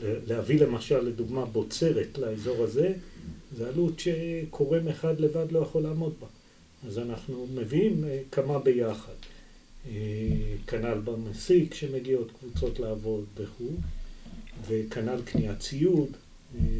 להביא 0.01 0.59
למשל, 0.59 0.99
לדוגמה, 0.99 1.45
בוצרת 1.45 2.17
לאזור 2.17 2.63
הזה, 2.63 2.93
זה 3.57 3.67
עלות 3.67 3.99
שקורם 3.99 4.87
אחד 4.87 5.19
לבד 5.19 5.51
לא 5.51 5.59
יכול 5.59 5.83
לעמוד 5.83 6.13
בה. 6.19 6.27
אז 6.87 6.97
אנחנו 6.97 7.47
מביאים 7.53 8.03
אה, 8.03 8.19
כמה 8.31 8.59
ביחד. 8.59 9.13
אה, 9.87 9.91
כנ"ל 10.67 10.99
במסיק 11.03 11.73
שמגיעות 11.73 12.31
קבוצות 12.39 12.79
לעבוד 12.79 13.25
וכו', 13.37 13.75
וכנ"ל 14.67 15.21
קניית 15.25 15.59
ציוד, 15.59 16.09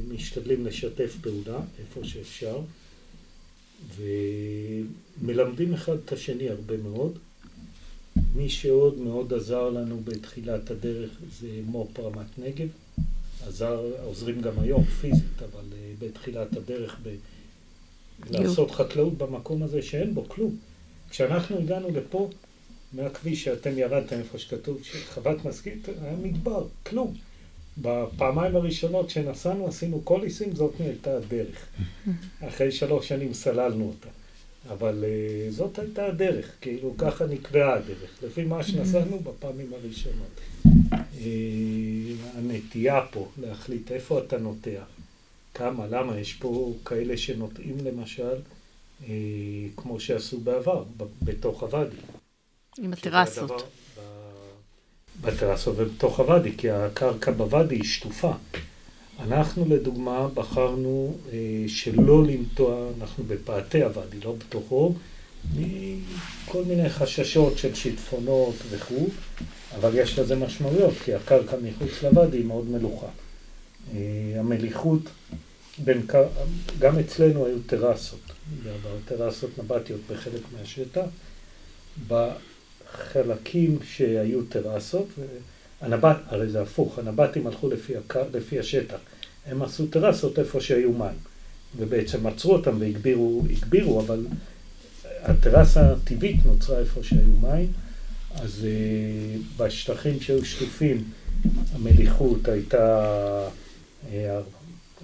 משתדלים 0.08 0.66
לשתף 0.66 1.16
פעולה 1.22 1.60
איפה 1.80 2.04
שאפשר 2.04 2.62
ומלמדים 5.22 5.74
אחד 5.74 5.98
את 6.06 6.12
השני 6.12 6.50
הרבה 6.50 6.78
מאוד. 6.78 7.18
מי 8.36 8.50
שעוד 8.50 8.98
מאוד 8.98 9.34
עזר 9.34 9.70
לנו 9.70 10.02
בתחילת 10.04 10.72
הדרך 10.72 11.12
זה 11.40 11.48
מו"פ 11.66 12.00
רמת 12.00 12.40
נגב. 12.40 12.68
עזר, 13.48 13.86
עוזרים 14.04 14.42
גם 14.42 14.60
היום 14.60 14.84
פיזית, 14.84 15.42
אבל 15.42 15.64
uh, 15.72 16.04
בתחילת 16.04 16.58
הדרך 16.58 17.00
ב... 17.04 17.16
לעשות 18.30 18.72
חקלאות 18.72 19.18
במקום 19.18 19.64
הזה 19.64 19.82
שאין 19.82 20.16
בו 20.16 20.30
כלום. 20.30 20.58
כשאנחנו 21.10 21.58
הגענו 21.60 21.90
לפה, 21.90 22.30
מהכביש 22.94 23.44
שאתם 23.44 23.78
ירדתם 23.78 24.20
איפה 24.20 24.38
שכתוב 24.38 24.82
חוות 25.14 25.46
מסכית, 25.46 25.88
היה 26.02 26.16
מדבר, 26.16 26.66
כלום. 26.86 27.14
בפעמיים 27.78 28.56
הראשונות 28.56 29.10
שנסענו 29.10 29.68
עשינו 29.68 30.02
קוליסים, 30.02 30.56
זאת 30.56 30.74
הייתה 30.80 31.18
הדרך. 31.18 31.66
אחרי 32.48 32.72
שלוש 32.72 33.08
שנים 33.08 33.34
סללנו 33.34 33.88
אותה. 33.88 34.10
אבל 34.70 35.04
uh, 35.04 35.52
זאת 35.52 35.80
הייתה 35.80 36.06
הדרך, 36.06 36.52
כאילו 36.62 36.94
ככה 36.98 37.26
נקבעה 37.26 37.74
הדרך, 37.74 38.24
לפי 38.24 38.44
מה 38.44 38.64
שנסענו 38.68 39.20
בפעמים 39.20 39.74
הראשונות. 39.74 40.53
Uh, 40.94 42.38
הנטייה 42.38 43.02
פה 43.12 43.28
להחליט 43.42 43.92
איפה 43.92 44.20
אתה 44.20 44.38
נוטע, 44.38 44.84
כמה, 45.54 45.88
למה, 45.88 46.20
יש 46.20 46.34
פה 46.34 46.74
כאלה 46.86 47.18
שנוטעים 47.18 47.78
למשל, 47.84 48.36
uh, 49.02 49.06
כמו 49.78 50.00
שעשו 50.00 50.40
בעבר, 50.40 50.84
בתוך 51.22 51.64
הוואדי. 51.64 51.96
עם 52.78 52.94
הטרסות. 52.94 53.64
בטרסות 55.22 55.76
ובתוך 55.78 56.20
הוואדי, 56.20 56.58
כי 56.58 56.70
הקרקע 56.70 57.32
בוואדי 57.32 57.76
היא 57.76 57.84
שטופה. 57.84 58.32
אנחנו 59.20 59.66
לדוגמה 59.70 60.28
בחרנו 60.34 61.18
אה, 61.32 61.38
שלא 61.68 62.24
לנטוע, 62.24 62.88
אנחנו 63.02 63.24
בפאתי 63.24 63.84
הוואדי, 63.84 64.20
לא 64.24 64.36
בתוכו, 64.38 64.94
מכל 65.56 66.64
מיני 66.68 66.90
חששות 66.90 67.58
של 67.58 67.76
שיטפונות 67.76 68.56
וכו', 68.70 69.08
אבל 69.76 69.92
יש 69.94 70.20
לזה 70.20 70.36
משמעויות, 70.36 70.94
כי 71.04 71.14
הקרקע 71.14 71.58
מחוץ 71.64 72.04
לוואדי 72.04 72.38
היא 72.38 72.46
מאוד 72.46 72.70
מלוכה. 72.70 73.08
אה, 73.94 74.00
המליחות 74.40 75.02
בין, 75.78 76.08
גם 76.80 77.00
אצלנו 77.00 77.46
היו 77.46 77.58
טרסות, 77.66 78.32
טרסות 79.06 79.60
נבטיות 79.60 80.00
בחלק 80.10 80.42
מהשטח. 80.58 81.06
חלקים 82.94 83.80
שהיו 83.84 84.44
טרסות, 84.44 85.08
והנבט, 85.82 86.18
הרי 86.28 86.50
זה 86.50 86.62
הפוך, 86.62 87.00
הנבטים 87.00 87.48
הלכו 87.48 87.70
לפי, 87.70 87.98
הק... 87.98 88.18
לפי 88.34 88.60
השטח, 88.60 88.98
הם 89.46 89.62
עשו 89.62 89.88
טרסות 89.88 90.40
איפה 90.40 90.62
שהיו 90.62 90.92
מים, 90.92 91.18
ובעצם 91.78 92.28
עצרו 92.28 92.54
אותם 92.54 92.76
והגבירו, 92.80 93.44
הגבירו, 93.50 94.02
אבל 94.02 94.26
הטרסה 95.22 95.92
הטבעית 95.92 96.46
נוצרה 96.46 96.80
איפה 96.80 97.04
שהיו 97.04 97.32
מים, 97.42 97.72
אז 98.36 98.66
uh, 98.66 99.64
בשטחים 99.64 100.22
שהיו 100.22 100.46
שטופים 100.46 101.04
המליחות 101.74 102.48
הייתה, 102.48 103.48
uh, 104.10 104.14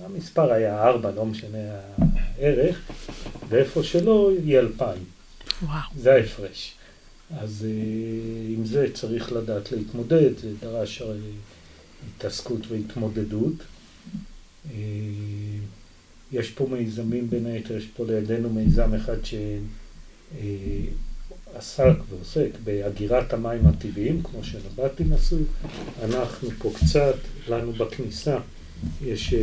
המספר 0.04 0.52
היה 0.54 0.84
ארבע, 0.84 1.12
לא 1.12 1.26
משנה 1.26 1.58
הערך, 2.38 2.82
ואיפה 3.50 3.84
שלא 3.84 4.32
היא 4.44 4.60
אלפיים. 4.60 5.04
וואו. 5.64 5.82
זה 5.98 6.14
ההפרש. 6.14 6.76
אז 7.38 7.66
אה, 7.70 8.54
עם 8.54 8.66
זה 8.66 8.88
צריך 8.94 9.32
לדעת 9.32 9.72
להתמודד, 9.72 10.38
זה 10.38 10.52
דרש 10.60 11.02
התעסקות 12.08 12.60
והתמודדות. 12.68 13.54
אה, 14.72 14.78
יש 16.32 16.52
פה 16.52 16.68
מיזמים 16.72 17.30
בין 17.30 17.46
היתר, 17.46 17.78
יש 17.78 17.86
פה 17.86 18.06
לידינו 18.06 18.50
מיזם 18.50 18.94
אחד 18.94 19.26
שעסק 19.26 19.40
אה, 21.56 21.94
ועוסק 22.10 22.50
באגירת 22.64 23.34
המים 23.34 23.68
הטבעיים, 23.68 24.24
כמו 24.24 24.44
שנבטים 24.44 25.14
עשו. 25.14 25.38
אנחנו 26.04 26.50
פה 26.60 26.72
קצת, 26.76 27.16
לנו 27.50 27.74
בכניסה, 27.74 28.38
יש, 29.06 29.34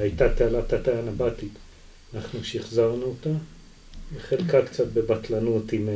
הייתה 0.00 0.34
תעלת 0.34 0.72
התאי 0.72 0.98
הנבטית, 0.98 1.52
אנחנו 2.14 2.44
שחזרנו 2.44 3.02
אותה, 3.02 3.30
וחלקה 4.14 4.62
קצת 4.66 4.86
בבטלנות 4.86 5.72
עם 5.72 5.88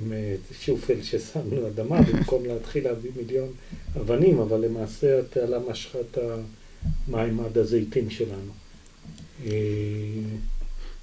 עם 0.00 0.12
אה, 0.12 0.34
שופל 0.60 1.02
ששמנו 1.02 1.66
אדמה 1.66 2.02
במקום 2.02 2.44
להתחיל 2.46 2.84
להביא 2.84 3.10
מיליון 3.16 3.48
אבנים, 3.96 4.38
אבל 4.38 4.64
למעשה 4.64 5.18
התעלה 5.18 5.58
משכה 5.70 5.98
את 6.00 6.18
המים 7.08 7.40
עד 7.40 7.58
הזיתים 7.58 8.10
שלנו. 8.10 8.52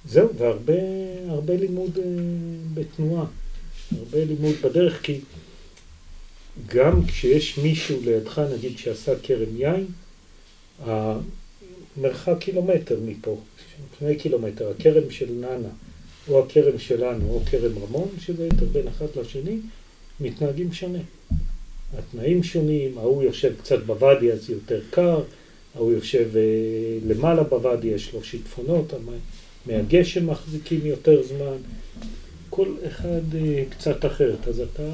זהו, 0.08 0.28
והרבה 0.36 1.56
לימוד 1.56 1.98
אה, 1.98 2.04
בתנועה, 2.74 3.26
הרבה 3.98 4.24
לימוד 4.24 4.54
בדרך, 4.62 5.02
כי 5.02 5.20
גם 6.66 7.06
כשיש 7.06 7.58
מישהו 7.58 8.00
לידך, 8.04 8.40
נגיד 8.54 8.78
שעשה 8.78 9.12
כרם 9.22 9.56
יין, 9.56 9.86
המרחק 10.78 12.34
קילומטר 12.40 12.98
מפה, 13.06 13.40
שני 13.98 14.16
קילומטר, 14.16 14.70
הכרם 14.70 15.10
של 15.10 15.32
נאנה, 15.32 15.68
או 16.28 16.44
הכרם 16.44 16.78
שלנו 16.78 17.30
או 17.30 17.40
כרם 17.50 17.78
רמון, 17.78 18.08
שזה 18.20 18.44
יותר 18.44 18.66
בין 18.66 18.88
אחד 18.88 19.06
לשני, 19.16 19.58
מתנהגים 20.20 20.72
שונה. 20.72 20.98
התנאים 21.98 22.42
שונים, 22.42 22.98
ההוא 22.98 23.22
יושב 23.22 23.52
קצת 23.62 23.78
בוואדי 23.86 24.32
אז 24.32 24.50
יותר 24.50 24.80
קר, 24.90 25.22
ההוא 25.74 25.92
יושב 25.92 26.36
אה, 26.36 26.42
למעלה 27.06 27.42
בוואדי, 27.42 27.88
יש 27.88 28.12
לו 28.14 28.24
שיטפונות, 28.24 28.94
מהגשם 29.66 30.30
מחזיקים 30.30 30.86
יותר 30.86 31.22
זמן, 31.22 31.56
כל 32.50 32.74
אחד 32.86 33.34
אה, 33.34 33.64
קצת 33.70 34.04
אחרת, 34.04 34.48
אז 34.48 34.60
אתה, 34.60 34.92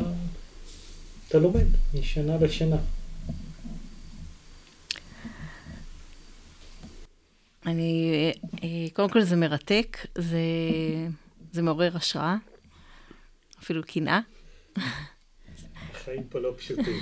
אתה 1.29 1.39
לומד 1.39 1.67
משנה 1.95 2.37
לשנה. 2.37 2.77
אני, 7.67 8.13
אה, 8.63 8.87
קודם 8.93 9.11
כל 9.11 9.23
זה 9.23 9.37
מרתק, 9.37 10.07
זה, 10.19 10.39
זה 11.53 11.63
מעורר 11.63 11.97
השראה, 11.97 12.37
אפילו 13.59 13.83
קנאה. 13.87 14.21
החיים 16.07 16.23
פה 16.29 16.39
לא 16.39 16.55
פשוטים. 16.57 17.01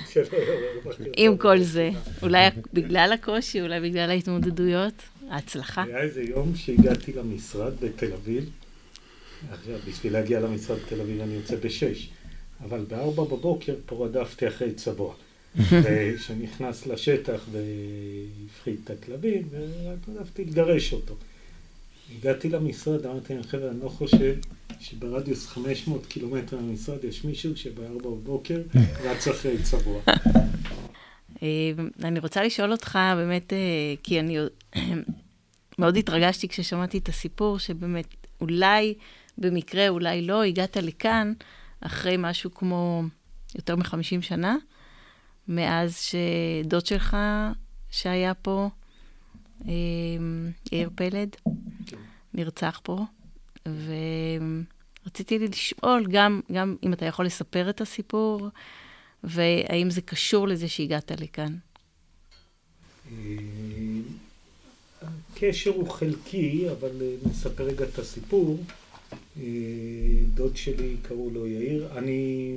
עם 1.17 1.37
כל 1.37 1.59
זה, 1.59 1.89
אולי 2.21 2.49
בגלל 2.73 3.11
הקושי, 3.13 3.61
אולי 3.61 3.79
בגלל 3.79 4.09
ההתמודדויות, 4.09 4.93
ההצלחה. 5.29 5.83
היה 5.83 6.01
איזה 6.01 6.23
יום 6.23 6.55
שהגעתי 6.55 7.13
למשרד 7.13 7.73
בתל 7.79 8.13
אביב, 8.13 8.49
עכשיו, 9.51 9.79
בשביל 9.87 10.13
להגיע 10.13 10.39
למשרד 10.39 10.77
בתל 10.77 11.01
אביב 11.01 11.21
אני 11.21 11.33
יוצא 11.33 11.55
בשש, 11.55 12.09
אבל 12.63 12.85
בארבע 12.87 13.23
בבוקר 13.23 13.75
פה 13.85 14.05
רדפתי 14.05 14.47
אחרי 14.47 14.73
צבוע. 14.73 15.13
ושנכנס 15.83 16.87
לשטח 16.87 17.45
והפחיד 17.51 18.79
את 18.83 18.89
הכלבים, 18.89 19.47
ורק 19.49 19.97
רדפתי 20.07 20.45
לגרש 20.45 20.93
אותו. 20.93 21.15
הגעתי 22.17 22.49
למשרד, 22.49 23.05
אמרתי 23.05 23.33
להם, 23.33 23.43
חבר'ה, 23.43 23.69
אני 23.69 23.79
לא 23.83 23.89
חושב 23.89 24.35
שברדיוס 24.79 25.47
500 25.47 26.05
קילומטר 26.05 26.57
מהמשרד 26.57 27.03
יש 27.03 27.23
מישהו 27.23 27.57
שבארבע 27.57 28.09
בבוקר 28.09 28.61
רץ 29.03 29.27
אחרי 29.27 29.63
צבוע. 29.63 30.01
אה, 31.43 31.71
אני 32.03 32.19
רוצה 32.19 32.43
לשאול 32.43 32.71
אותך, 32.71 32.99
באמת, 33.15 33.53
אה, 33.53 33.57
כי 34.03 34.19
אני 34.19 34.37
מאוד 35.79 35.97
התרגשתי 35.97 36.47
כששמעתי 36.47 36.97
את 36.97 37.09
הסיפור, 37.09 37.59
שבאמת, 37.59 38.15
אולי 38.41 38.93
במקרה, 39.37 39.89
אולי 39.89 40.21
לא, 40.21 40.43
הגעת 40.43 40.77
לכאן 40.77 41.33
אחרי 41.81 42.15
משהו 42.17 42.53
כמו 42.53 43.03
יותר 43.55 43.75
מחמישים 43.75 44.21
שנה, 44.21 44.55
מאז 45.47 45.99
שדוד 45.99 46.85
שלך, 46.85 47.17
שהיה 47.91 48.33
פה, 48.33 48.69
אה, 49.67 49.73
יאיר 50.71 50.89
פלד. 50.95 51.35
נרצח 52.33 52.79
פה, 52.83 53.05
ורציתי 55.05 55.39
לשאול 55.39 56.05
גם, 56.09 56.41
גם 56.51 56.75
אם 56.83 56.93
אתה 56.93 57.05
יכול 57.05 57.25
לספר 57.25 57.69
את 57.69 57.81
הסיפור, 57.81 58.49
והאם 59.23 59.89
זה 59.89 60.01
קשור 60.01 60.47
לזה 60.47 60.67
שהגעת 60.67 61.11
לכאן. 61.11 61.55
אה, 65.43 65.49
הקשר 65.49 65.71
הוא 65.71 65.89
חלקי, 65.89 66.69
אבל 66.71 67.01
אה, 67.01 67.15
נספר 67.29 67.63
רגע 67.63 67.85
את 67.85 67.99
הסיפור. 67.99 68.63
דוד 70.33 70.57
שלי, 70.57 70.95
קראו 71.01 71.29
לו 71.29 71.47
יאיר, 71.47 71.87
אני 71.97 72.51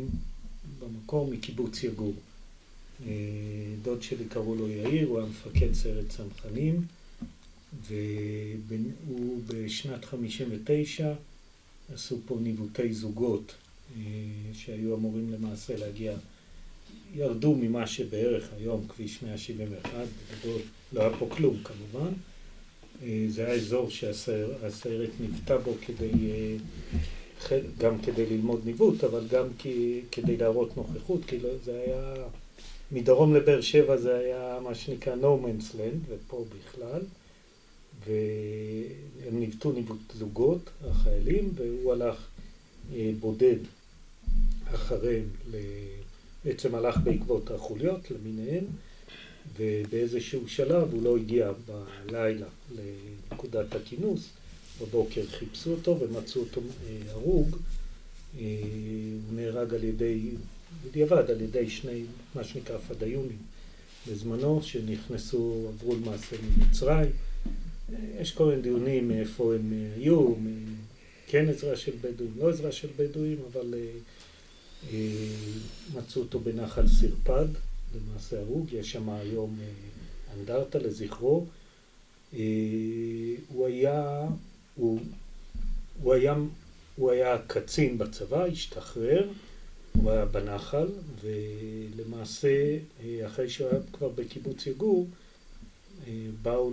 במקור 0.78 1.30
מקיבוץ 1.30 1.82
יגור. 1.82 2.14
דוד 3.82 4.02
שלי 4.02 4.24
קראו 4.28 4.54
לו 4.54 4.68
יאיר, 4.68 5.08
הוא 5.08 5.18
היה 5.18 5.28
מפקד 5.28 5.74
סיירת 5.74 6.08
צנחנים. 6.08 6.82
והוא 7.86 9.40
בשנת 9.46 10.04
59 10.04 11.12
עשו 11.94 12.18
פה 12.26 12.38
ניווטי 12.42 12.92
זוגות 12.92 13.54
אה, 13.96 14.02
שהיו 14.52 14.94
אמורים 14.96 15.32
למעשה 15.32 15.76
להגיע, 15.76 16.16
ירדו 17.14 17.54
ממה 17.54 17.86
שבערך 17.86 18.48
היום 18.56 18.88
כביש 18.88 19.22
171, 19.22 19.90
בגדול 19.92 20.60
לא 20.92 21.00
היה 21.00 21.18
פה 21.18 21.28
כלום 21.30 21.56
כמובן. 21.64 22.12
אה, 23.02 23.24
זה 23.28 23.46
היה 23.46 23.54
אזור 23.54 23.90
שהסיירת 23.90 25.10
ניווטה 25.20 25.58
בו 25.58 25.74
כדי, 25.86 26.10
אה, 27.50 27.58
גם 27.78 27.98
כדי 27.98 28.26
ללמוד 28.26 28.60
ניווט, 28.64 29.04
אבל 29.04 29.26
גם 29.30 29.46
כדי 30.12 30.36
להראות 30.36 30.76
נוכחות, 30.76 31.20
כי 31.26 31.38
לא, 31.38 31.48
זה 31.64 31.82
היה, 31.86 32.14
מדרום 32.92 33.34
לבאר 33.34 33.60
שבע 33.60 33.96
זה 33.96 34.16
היה 34.18 34.58
מה 34.62 34.74
שנקרא 34.74 35.14
no 35.14 35.44
man's 35.44 35.74
land, 35.74 36.08
ופה 36.08 36.44
בכלל. 36.58 37.00
והם 38.06 39.38
ניווטו 39.38 39.72
ניווט 39.72 40.12
זוגות, 40.18 40.70
החיילים, 40.90 41.50
והוא 41.54 41.92
הלך 41.92 42.26
אה, 42.94 43.10
בודד 43.20 43.56
אחריהם, 44.74 45.24
בעצם 46.44 46.74
הלך 46.74 46.98
בעקבות 47.04 47.50
החוליות 47.50 48.10
למיניהן, 48.10 48.64
ובאיזשהו 49.56 50.48
שלב 50.48 50.92
הוא 50.92 51.02
לא 51.02 51.16
הגיע 51.16 51.52
בלילה 51.66 52.46
לנקודת 52.76 53.74
הכינוס, 53.74 54.28
בבוקר 54.80 55.26
חיפשו 55.26 55.70
אותו 55.70 56.00
ומצאו 56.00 56.40
אותו 56.40 56.60
אה, 56.60 57.12
הרוג, 57.12 57.56
אה, 58.38 58.44
הוא 59.28 59.34
נהרג 59.40 59.74
על 59.74 59.84
ידי, 59.84 60.30
בדיעבד 60.84 61.30
על 61.30 61.40
ידי 61.40 61.70
שני, 61.70 62.02
מה 62.34 62.44
שנקרא 62.44 62.78
פדאיונים. 62.78 63.38
בזמנו, 64.10 64.62
שנכנסו, 64.62 65.68
עברו 65.68 65.96
למעשה 65.96 66.36
ממצרים. 66.42 67.10
יש 68.20 68.32
כל 68.32 68.44
מיני 68.44 68.62
דיונים 68.62 69.08
מאיפה 69.08 69.54
הם 69.54 69.72
אה, 69.72 69.94
היו, 69.96 70.34
כן 71.26 71.48
עזרה 71.48 71.76
של 71.76 71.92
בדואים, 72.00 72.32
לא 72.38 72.50
עזרה 72.50 72.72
של 72.72 72.88
בדואים, 72.96 73.38
אבל 73.52 73.74
אה, 73.74 73.90
אה, 74.92 75.08
מצאו 75.94 76.22
אותו 76.22 76.40
בנחל 76.40 76.88
סרפד, 76.88 77.46
למעשה 77.94 78.40
הרוג, 78.40 78.72
יש 78.72 78.92
שם 78.92 79.10
היום 79.10 79.58
אנדרטה 80.38 80.78
לזכרו. 80.78 81.46
הוא 83.48 83.66
היה, 83.66 84.28
הוא, 84.74 85.00
הוא 86.02 86.14
היה, 86.14 86.34
הוא 86.96 87.10
היה 87.10 87.36
קצין 87.46 87.98
בצבא, 87.98 88.44
השתחרר, 88.44 89.30
הוא 89.92 90.10
היה 90.10 90.24
בנחל, 90.24 90.86
ולמעשה 91.20 92.78
אחרי 93.26 93.48
שהוא 93.48 93.68
היה 93.68 93.80
כבר 93.92 94.08
בקיבוץ 94.08 94.66
יגור, 94.66 95.06
באו 96.42 96.70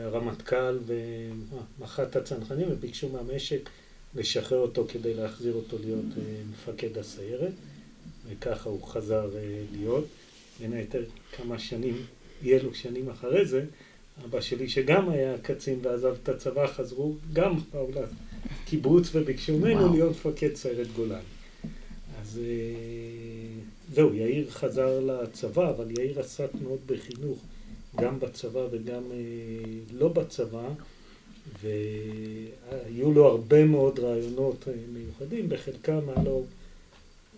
הרמטכ"ל 0.00 0.78
ומח"ט 0.86 2.16
הצנחנים 2.16 2.66
וביקשו 2.70 3.08
מהמשק 3.08 3.70
לשחרר 4.14 4.58
אותו 4.58 4.86
כדי 4.88 5.14
להחזיר 5.14 5.54
אותו 5.54 5.76
להיות 5.78 6.04
אה, 6.18 6.22
מפקד 6.52 6.98
הסיירת 6.98 7.52
וככה 8.28 8.70
הוא 8.70 8.88
חזר 8.88 9.30
אה, 9.36 9.62
להיות. 9.72 10.04
בין 10.60 10.72
היתר 10.72 11.04
כמה 11.36 11.58
שנים, 11.58 11.96
אי 12.44 12.56
אלו 12.56 12.74
שנים 12.74 13.10
אחרי 13.10 13.46
זה, 13.46 13.64
אבא 14.24 14.40
שלי 14.40 14.68
שגם 14.68 15.10
היה 15.10 15.38
קצין 15.42 15.78
ועזב 15.82 16.14
את 16.22 16.28
הצבא, 16.28 16.66
חזרו 16.66 17.14
גם 17.32 17.54
באו 17.72 17.88
לקיבוץ 18.64 19.10
וביקשו 19.14 19.58
ממנו 19.58 19.92
להיות 19.92 20.10
מפקד 20.10 20.54
סיירת 20.54 20.92
גולן. 20.96 21.20
אז 22.20 22.40
אה, 22.44 23.62
זהו, 23.94 24.14
יאיר 24.14 24.50
חזר 24.50 25.00
לצבא, 25.00 25.70
אבל 25.70 25.90
יאיר 25.90 26.20
עסק 26.20 26.48
מאוד 26.62 26.78
בחינוך. 26.86 27.38
גם 27.96 28.20
בצבא 28.20 28.66
וגם 28.70 29.02
אה, 29.12 29.16
לא 29.92 30.08
בצבא, 30.08 30.68
והיו 31.60 33.12
לו 33.12 33.26
הרבה 33.26 33.64
מאוד 33.64 33.98
רעיונות 33.98 34.68
אה, 34.68 34.72
מיוחדים, 34.92 35.48
בחלקם 35.48 36.00
היה 36.08 36.24
לו 36.24 36.44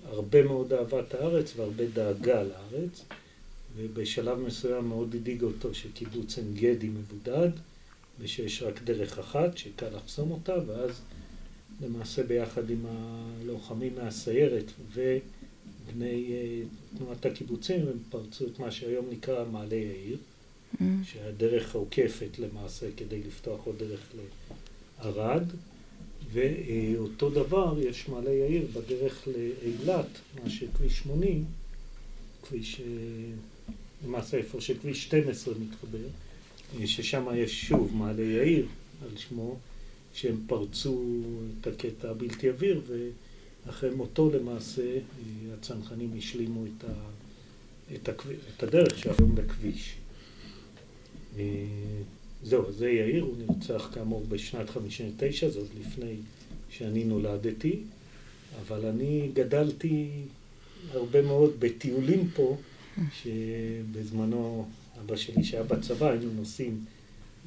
הרבה 0.05 0.43
מאוד 0.43 0.73
אהבת 0.73 1.15
הארץ 1.15 1.53
והרבה 1.57 1.85
דאגה 1.87 2.43
לארץ, 2.43 3.05
ובשלב 3.77 4.39
מסוים 4.39 4.89
מאוד 4.89 5.15
הדאיג 5.15 5.43
אותו 5.43 5.75
שקיבוץ 5.75 6.39
עין 6.39 6.55
גדי 6.55 6.89
מבודד, 6.89 7.51
ושיש 8.21 8.63
רק 8.63 8.83
דרך 8.83 9.19
אחת 9.19 9.59
שקל 9.59 9.97
לחסום 9.97 10.31
אותה, 10.31 10.55
ואז 10.67 11.01
למעשה 11.83 12.23
ביחד 12.23 12.71
עם 12.71 12.87
הלוחמים 12.87 13.95
מהסיירת 13.97 14.73
ובני 14.93 16.33
אה, 16.33 16.63
תנועת 16.99 17.27
הקיבוצים 17.27 17.81
הם 17.81 17.99
פרצו 18.11 18.47
את 18.47 18.59
מה 18.59 18.71
שהיום 18.71 19.07
נקרא 19.11 19.45
מעלה 19.45 19.77
יאיר. 19.77 20.17
mm. 20.75 20.85
שהדרך 21.05 21.75
העוקפת 21.75 22.39
למעשה 22.39 22.87
כדי 22.97 23.23
לפתוח 23.23 23.61
עוד 23.65 23.79
דרך 23.79 24.13
לערד, 25.05 25.43
ואותו 26.33 27.31
דבר 27.31 27.75
יש 27.81 28.09
מעלה 28.09 28.31
יאיר 28.31 28.67
בדרך 28.73 29.29
לאילת, 29.29 30.07
מה 30.45 30.51
שכביש 30.51 30.99
80, 30.99 31.45
כביש, 32.43 32.81
למעשה 34.05 34.37
איפה 34.37 34.61
שכביש 34.61 35.05
12 35.05 35.55
מתחבר, 35.55 36.07
ששם 36.87 37.27
יש 37.35 37.65
שוב 37.69 37.97
מעלה 37.97 38.23
יאיר 38.23 38.67
על 39.03 39.17
שמו, 39.17 39.59
שהם 40.15 40.37
פרצו 40.47 41.05
את 41.61 41.67
הקטע 41.67 42.11
הבלתי 42.11 42.49
עביר, 42.49 42.83
ואחרי 43.67 43.91
מותו 43.91 44.31
למעשה 44.31 44.99
הצנחנים 45.59 46.11
השלימו 46.19 46.65
את, 46.67 46.85
ה, 46.85 46.93
את, 47.95 48.09
הכב, 48.09 48.29
את 48.57 48.63
הדרך 48.63 48.99
שהיום 48.99 49.35
לכביש. 49.37 49.95
זהו, 52.43 52.73
זה 52.73 52.91
יאיר, 52.91 53.25
הוא 53.25 53.35
נרצח 53.39 53.91
כאמור 53.95 54.25
בשנת 54.29 54.71
59, 54.71 55.49
זאת 55.49 55.69
לפני 55.81 56.15
שאני 56.71 57.05
נולדתי, 57.05 57.77
אבל 58.61 58.87
אני 58.87 59.31
גדלתי 59.33 60.09
הרבה 60.93 61.23
מאוד 61.23 61.51
בטיולים 61.59 62.29
פה, 62.35 62.57
שבזמנו 63.13 64.67
אבא 65.01 65.17
שלי 65.17 65.45
שהיה 65.45 65.63
בצבא, 65.63 66.11
היינו 66.11 66.33
נוסעים 66.33 66.85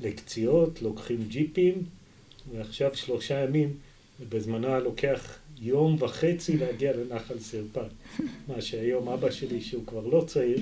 לקציעות, 0.01 0.81
לוקחים 0.81 1.25
ג'יפים, 1.27 1.83
ועכשיו 2.51 2.95
שלושה 2.95 3.43
ימים, 3.43 3.73
ובזמנו 4.19 4.67
היה 4.67 4.79
לוקח 4.79 5.37
יום 5.61 6.01
וחצי 6.01 6.57
להגיע 6.57 6.93
לנחל 6.97 7.39
סרפן. 7.39 7.87
מה 8.47 8.61
שהיום 8.61 9.09
אבא 9.09 9.31
שלי, 9.31 9.61
שהוא 9.61 9.85
כבר 9.87 10.07
לא 10.07 10.23
צעיר, 10.27 10.59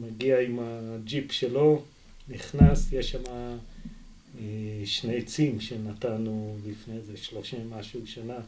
מגיע 0.00 0.40
עם 0.40 0.58
הג'יפ 0.62 1.32
שלו, 1.32 1.82
נכנס, 2.28 2.92
יש 2.92 3.10
שם 3.10 3.22
אה, 4.38 4.82
שני 4.84 5.16
עצים 5.16 5.60
שנתנו 5.60 6.56
לפני 6.66 6.96
איזה 6.96 7.16
שלושים 7.16 7.70
משהו 7.70 8.06
שנה, 8.06 8.38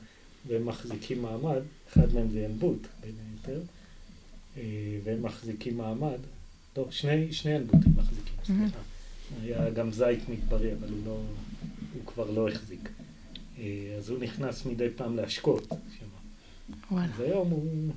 והם 0.46 0.66
מחזיקים 0.66 1.22
מעמד, 1.22 1.60
אחד 1.88 2.14
מהם 2.14 2.30
זה 2.30 2.40
ינבוט, 2.40 2.86
בין 3.00 3.14
היתר, 3.32 3.60
אה, 4.56 4.62
והם 5.04 5.22
מחזיקים 5.22 5.76
מעמד, 5.76 6.18
לא, 6.76 6.86
שני, 6.90 7.32
שני 7.32 7.52
ינבוטים 7.52 7.92
מחזיקים, 7.96 8.34
סליחה. 8.44 8.78
היה 9.42 9.70
גם 9.70 9.92
זית 9.92 10.28
מדברי, 10.28 10.72
אבל 10.72 10.88
הוא, 10.88 10.98
לא, 11.06 11.20
הוא 11.94 12.02
כבר 12.06 12.30
לא 12.30 12.48
החזיק. 12.48 12.88
אה, 13.58 13.94
אז 13.98 14.10
הוא 14.10 14.18
נכנס 14.18 14.66
מדי 14.66 14.88
פעם 14.96 15.16
להשקות 15.16 15.68
שם. 15.68 16.06
אז 16.96 17.20
היום 17.20 17.50
הוא 17.50 17.92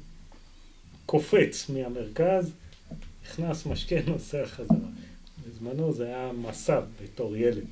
קופץ 1.06 1.70
מהמרכז, 1.70 2.52
נכנס, 3.24 3.66
משקה, 3.66 3.96
נוסע 4.08 4.46
חזרה. 4.46 4.89
בזמנו 5.60 5.94
זה 5.94 6.06
היה 6.06 6.32
מסע 6.32 6.82
בתור 7.04 7.36
ילד. 7.36 7.64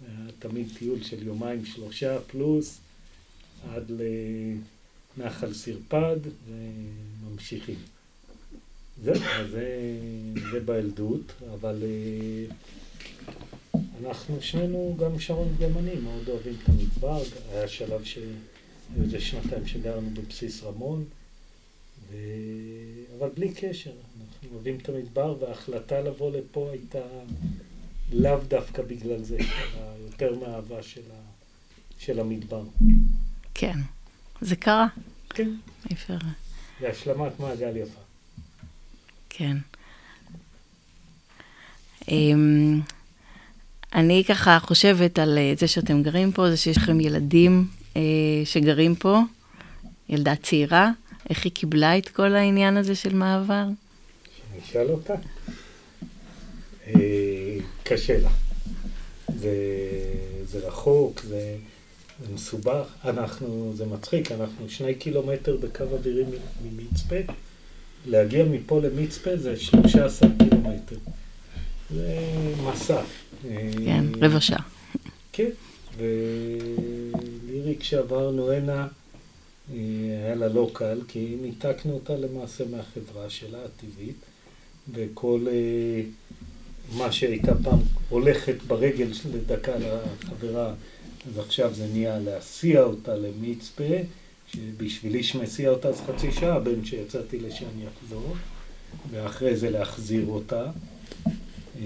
זה 0.00 0.06
היה 0.06 0.26
תמיד 0.38 0.68
טיול 0.78 1.02
של 1.02 1.26
יומיים 1.26 1.66
שלושה 1.66 2.20
פלוס 2.20 2.78
עד 3.70 3.92
לנחל 5.16 5.54
סרפד 5.54 6.16
וממשיכים. 6.48 7.78
אז 9.06 9.50
זה, 9.50 9.98
זה 10.52 10.60
בילדות, 10.60 11.32
אבל 11.52 11.82
אה, 11.82 12.54
אנחנו 14.00 14.42
שנינו, 14.42 14.96
גם 15.00 15.20
שרון 15.20 15.48
וגם 15.56 15.78
אני, 15.78 15.94
מאוד 15.94 16.28
אוהבים 16.28 16.54
את 16.62 16.68
המדבר. 16.68 17.22
היה 17.52 17.68
שלב 17.68 18.04
ש... 18.04 18.18
איזה 19.02 19.20
שנתיים 19.20 19.66
שגרנו 19.66 20.10
בבסיס 20.10 20.62
רמון, 20.62 21.04
ו... 22.10 22.16
אבל 23.18 23.28
בלי 23.34 23.54
קשר, 23.54 23.92
אוהבים 24.52 24.76
את 24.82 24.88
המדבר, 24.88 25.36
וההחלטה 25.40 26.00
לבוא 26.00 26.30
לפה 26.36 26.68
הייתה 26.72 26.98
לאו 28.12 28.38
דווקא 28.48 28.82
בגלל 28.82 29.22
זה, 29.22 29.36
אלא 29.38 30.04
יותר 30.04 30.34
מהאהבה 30.40 30.82
של, 30.82 31.00
ה... 31.00 31.20
של 31.98 32.20
המדבר. 32.20 32.62
כן, 33.54 33.78
זה 34.40 34.56
קרה. 34.56 34.86
כן. 35.28 35.50
איפה? 35.90 36.14
זה 36.80 36.90
השלמת 36.90 37.40
מעגל 37.40 37.76
יפה. 37.76 38.00
כן. 39.28 39.56
אמ, 42.08 42.80
אני 43.94 44.24
ככה 44.28 44.58
חושבת 44.60 45.18
על 45.18 45.38
אה, 45.38 45.52
זה 45.58 45.68
שאתם 45.68 46.02
גרים 46.02 46.32
פה, 46.32 46.50
זה 46.50 46.56
שיש 46.56 46.76
לכם 46.76 47.00
ילדים 47.00 47.66
אה, 47.96 48.02
שגרים 48.44 48.94
פה, 48.94 49.20
ילדה 50.08 50.36
צעירה, 50.36 50.90
איך 51.30 51.44
היא 51.44 51.52
קיבלה 51.52 51.98
את 51.98 52.08
כל 52.08 52.34
העניין 52.34 52.76
הזה 52.76 52.94
של 52.94 53.14
מעבר? 53.14 53.64
אשאל 54.70 54.90
אותה. 54.90 55.14
אה, 56.86 57.56
קשה 57.84 58.18
לה. 58.18 58.30
זה, 59.38 59.54
זה 60.44 60.66
רחוק, 60.66 61.20
זה, 61.20 61.56
זה 62.20 62.34
מסובך. 62.34 62.86
אנחנו, 63.04 63.72
זה 63.76 63.86
מצחיק, 63.86 64.32
אנחנו 64.32 64.68
שני 64.68 64.94
קילומטר 64.94 65.56
בקו 65.56 65.84
אווירי 65.84 66.24
ממצפה. 66.64 67.16
להגיע 68.06 68.44
מפה 68.44 68.80
למצפה 68.80 69.36
זה 69.36 69.56
13 69.56 70.28
קילומטר. 70.38 70.96
זה 71.90 72.20
מסע. 72.64 73.02
כן, 73.84 74.04
רבע 74.20 74.40
שעה. 74.40 74.62
כן, 75.32 75.50
ולירי 75.96 77.76
כשעברנו 77.80 78.52
הנה, 78.52 78.86
היה 79.72 80.34
לה 80.34 80.48
לא 80.48 80.70
קל, 80.72 81.00
כי 81.08 81.36
ניתקנו 81.42 81.92
אותה 81.94 82.16
למעשה 82.16 82.64
מהחברה 82.70 83.30
שלה, 83.30 83.58
הטבעית, 83.64 84.16
וכל 84.92 85.46
אה, 85.50 86.02
מה 86.98 87.12
שהייתה 87.12 87.52
פעם 87.62 87.78
הולכת 88.08 88.62
ברגל 88.66 89.08
לדקה 89.34 89.72
לחברה, 89.78 90.74
אז 91.28 91.38
עכשיו 91.38 91.74
זה 91.74 91.86
נהיה 91.92 92.18
להסיע 92.18 92.82
אותה 92.82 93.16
למצפה, 93.16 93.94
שבשבילי 94.46 95.22
שמסיע 95.22 95.70
אותה 95.70 95.88
אז 95.88 96.00
חצי 96.06 96.32
שעה, 96.32 96.60
בין 96.60 96.84
שיצאתי 96.84 97.38
לשם 97.38 97.66
יחזור, 97.86 98.34
ואחרי 99.10 99.56
זה 99.56 99.70
להחזיר 99.70 100.26
אותה. 100.26 100.70
אה, 101.76 101.82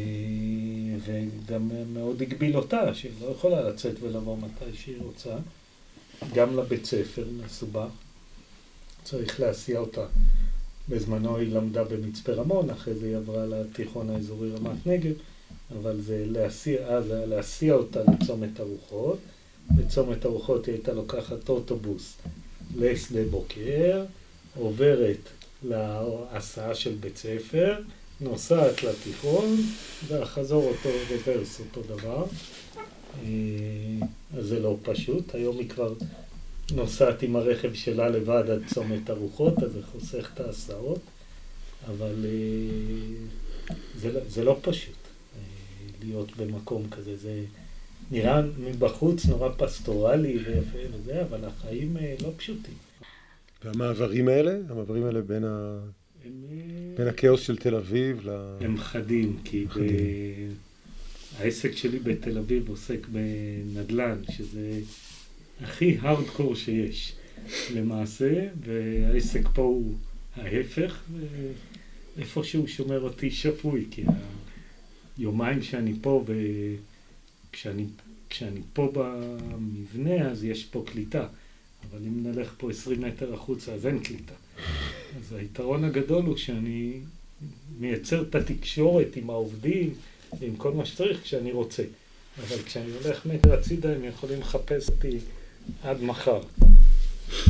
וגם 1.04 1.70
מאוד 1.94 2.22
הגביל 2.22 2.56
אותה, 2.56 2.94
שהיא 2.94 3.12
לא 3.20 3.26
יכולה 3.26 3.68
לצאת 3.68 3.94
ולבוא 4.00 4.36
מתי 4.38 4.76
שהיא 4.76 4.96
רוצה. 5.02 5.36
גם 6.34 6.56
לבית 6.56 6.84
ספר 6.84 7.24
מסובך, 7.44 7.88
צריך 9.04 9.40
להסיע 9.40 9.78
אותה. 9.78 10.06
בזמנו 10.88 11.36
היא 11.36 11.52
למדה 11.52 11.84
במצפה 11.84 12.32
רמון, 12.32 12.70
אחרי 12.70 12.94
זה 12.94 13.06
היא 13.06 13.16
עברה 13.16 13.46
לתיכון 13.46 14.10
האזורי 14.10 14.50
רמת 14.50 14.86
נגב, 14.86 15.12
אבל 15.78 16.00
זה 16.00 16.24
להסיע, 16.26 16.86
אז 16.86 17.10
היה 17.10 17.26
להסיע 17.26 17.74
אותה 17.74 18.00
לצומת 18.02 18.60
ארוחות. 18.60 19.18
בצומת 19.70 20.26
ארוחות 20.26 20.66
היא 20.66 20.74
הייתה 20.74 20.92
לוקחת 20.92 21.48
אוטובוס 21.48 22.16
לשדה 22.76 23.24
בוקר, 23.30 24.04
עוברת 24.58 25.18
להסעה 25.62 26.74
של 26.74 26.94
בית 27.00 27.16
ספר, 27.16 27.76
נוסעת 28.20 28.82
לתיכון, 28.82 29.56
והחזור 30.06 30.64
אותו 30.64 30.88
רוורס 31.10 31.60
אותו 31.60 31.82
דבר. 31.96 32.24
אה, 33.22 34.06
אז 34.38 34.46
זה 34.46 34.60
לא 34.60 34.76
פשוט, 34.82 35.34
היום 35.34 35.58
היא 35.58 35.68
כבר 35.68 35.94
נוסעת 36.72 37.22
עם 37.22 37.36
הרכב 37.36 37.74
שלה 37.74 38.08
לבד 38.08 38.50
עד 38.50 38.62
צומת 38.66 39.10
ארוחות, 39.10 39.62
אז 39.62 39.72
זה 39.72 39.82
חוסך 39.82 40.30
את 40.34 40.40
ההסעות, 40.40 41.00
אבל 41.86 42.24
אה, 42.24 43.76
זה, 43.96 44.12
לא, 44.12 44.20
זה 44.28 44.44
לא 44.44 44.58
פשוט 44.62 44.94
אה, 44.94 45.40
להיות 46.04 46.36
במקום 46.36 46.88
כזה, 46.90 47.16
זה 47.16 47.44
נראה 48.10 48.42
מבחוץ 48.58 49.26
נורא 49.26 49.48
פסטורלי 49.56 50.38
ויפה 50.38 50.78
וזה, 50.92 51.22
אבל 51.22 51.44
החיים 51.44 51.96
לא 52.22 52.32
פשוטים. 52.36 52.74
והמעברים 53.64 54.28
האלה, 54.28 54.58
המעברים 54.68 55.04
האלה 55.04 55.20
בין 55.20 55.44
ה... 55.44 55.78
בין 56.96 57.08
הכאוס 57.08 57.40
של 57.40 57.56
תל 57.56 57.74
אביב 57.74 58.28
ל... 58.28 58.56
הם 58.60 58.78
חדים, 58.78 59.38
כי 59.44 59.64
ב... 59.64 59.80
העסק 61.38 61.76
שלי 61.76 61.98
בתל 61.98 62.38
אביב 62.38 62.68
עוסק 62.68 63.06
בנדל"ן, 63.08 64.22
שזה 64.30 64.80
הכי 65.62 65.96
הארדקור 66.00 66.54
שיש 66.54 67.12
למעשה, 67.74 68.46
והעסק 68.60 69.48
פה 69.54 69.62
הוא 69.62 69.94
ההפך, 70.36 71.02
ואיפשהו 72.16 72.68
שומר 72.68 73.00
אותי 73.00 73.30
שפוי, 73.30 73.86
כי 73.90 74.04
היומיים 75.18 75.62
שאני 75.62 75.94
פה, 76.00 76.24
וכשאני 77.50 77.86
כשאני 78.30 78.60
פה 78.72 78.92
במבנה 78.94 80.30
אז 80.30 80.44
יש 80.44 80.64
פה 80.64 80.84
קליטה, 80.86 81.26
אבל 81.90 81.98
אם 82.06 82.26
נלך 82.26 82.54
פה 82.58 82.70
20 82.70 83.00
מטר 83.00 83.34
החוצה 83.34 83.72
אז 83.72 83.86
אין 83.86 83.98
קליטה. 83.98 84.34
אז 85.18 85.32
היתרון 85.32 85.84
הגדול 85.84 86.24
הוא 86.24 86.36
שאני 86.36 87.00
מייצר 87.78 88.22
את 88.22 88.34
התקשורת 88.34 89.16
עם 89.16 89.30
העובדים 89.30 89.94
ועם 90.40 90.56
כל 90.56 90.72
מה 90.72 90.86
שצריך 90.86 91.22
כשאני 91.22 91.52
רוצה. 91.52 91.82
אבל 92.38 92.62
כשאני 92.62 92.90
הולך 93.02 93.26
מטר 93.26 93.52
הצידה 93.52 93.94
הם 93.94 94.04
יכולים 94.04 94.40
לחפש 94.40 94.88
אותי 94.88 95.18
עד 95.82 96.02
מחר. 96.02 96.40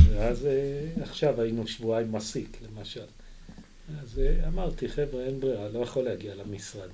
ואז 0.09 0.45
אה, 0.45 1.03
עכשיו 1.03 1.41
היינו 1.41 1.67
שבועיים 1.67 2.11
מסיק, 2.11 2.57
למשל. 2.61 3.05
אז 4.01 4.19
אה, 4.19 4.47
אמרתי, 4.47 4.89
חבר'ה, 4.89 5.25
אין 5.25 5.39
ברירה, 5.39 5.69
לא 5.69 5.79
יכול 5.79 6.03
להגיע 6.03 6.35
למשרד. 6.35 6.89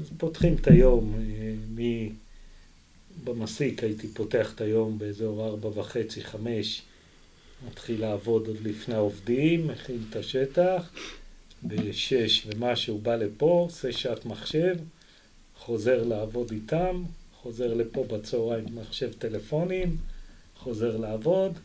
אז 0.00 0.10
פותחים 0.18 0.54
את 0.54 0.66
היום, 0.66 1.14
אה, 1.14 1.54
מ... 1.74 2.08
במסיק 3.24 3.84
הייתי 3.84 4.08
פותח 4.08 4.52
את 4.54 4.60
היום 4.60 4.98
באזור 4.98 5.46
ארבע 5.46 5.68
וחצי, 5.80 6.24
חמש, 6.24 6.82
מתחיל 7.68 8.00
לעבוד 8.00 8.46
עוד 8.46 8.56
לפני 8.62 8.94
העובדים, 8.94 9.66
מכין 9.66 9.98
את 10.10 10.16
השטח, 10.16 10.90
בשש 11.64 12.46
ומשהו 12.46 12.98
בא 12.98 13.16
לפה, 13.16 13.66
עושה 13.70 13.92
שעת 13.92 14.24
מחשב, 14.24 14.76
חוזר 15.58 16.02
לעבוד 16.02 16.50
איתם, 16.50 17.02
חוזר 17.42 17.74
לפה 17.74 18.04
בצהריים 18.04 18.64
מחשב 18.74 19.12
טלפונים, 19.12 19.96
חוזר 20.62 20.96
לעבוד, 20.96 21.58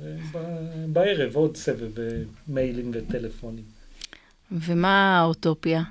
ובערב 0.00 1.36
עוד 1.36 1.56
סבב 1.56 1.90
מיילים 2.48 2.90
וטלפונים. 2.94 3.64
ומה 4.52 5.18
האוטופיה, 5.18 5.82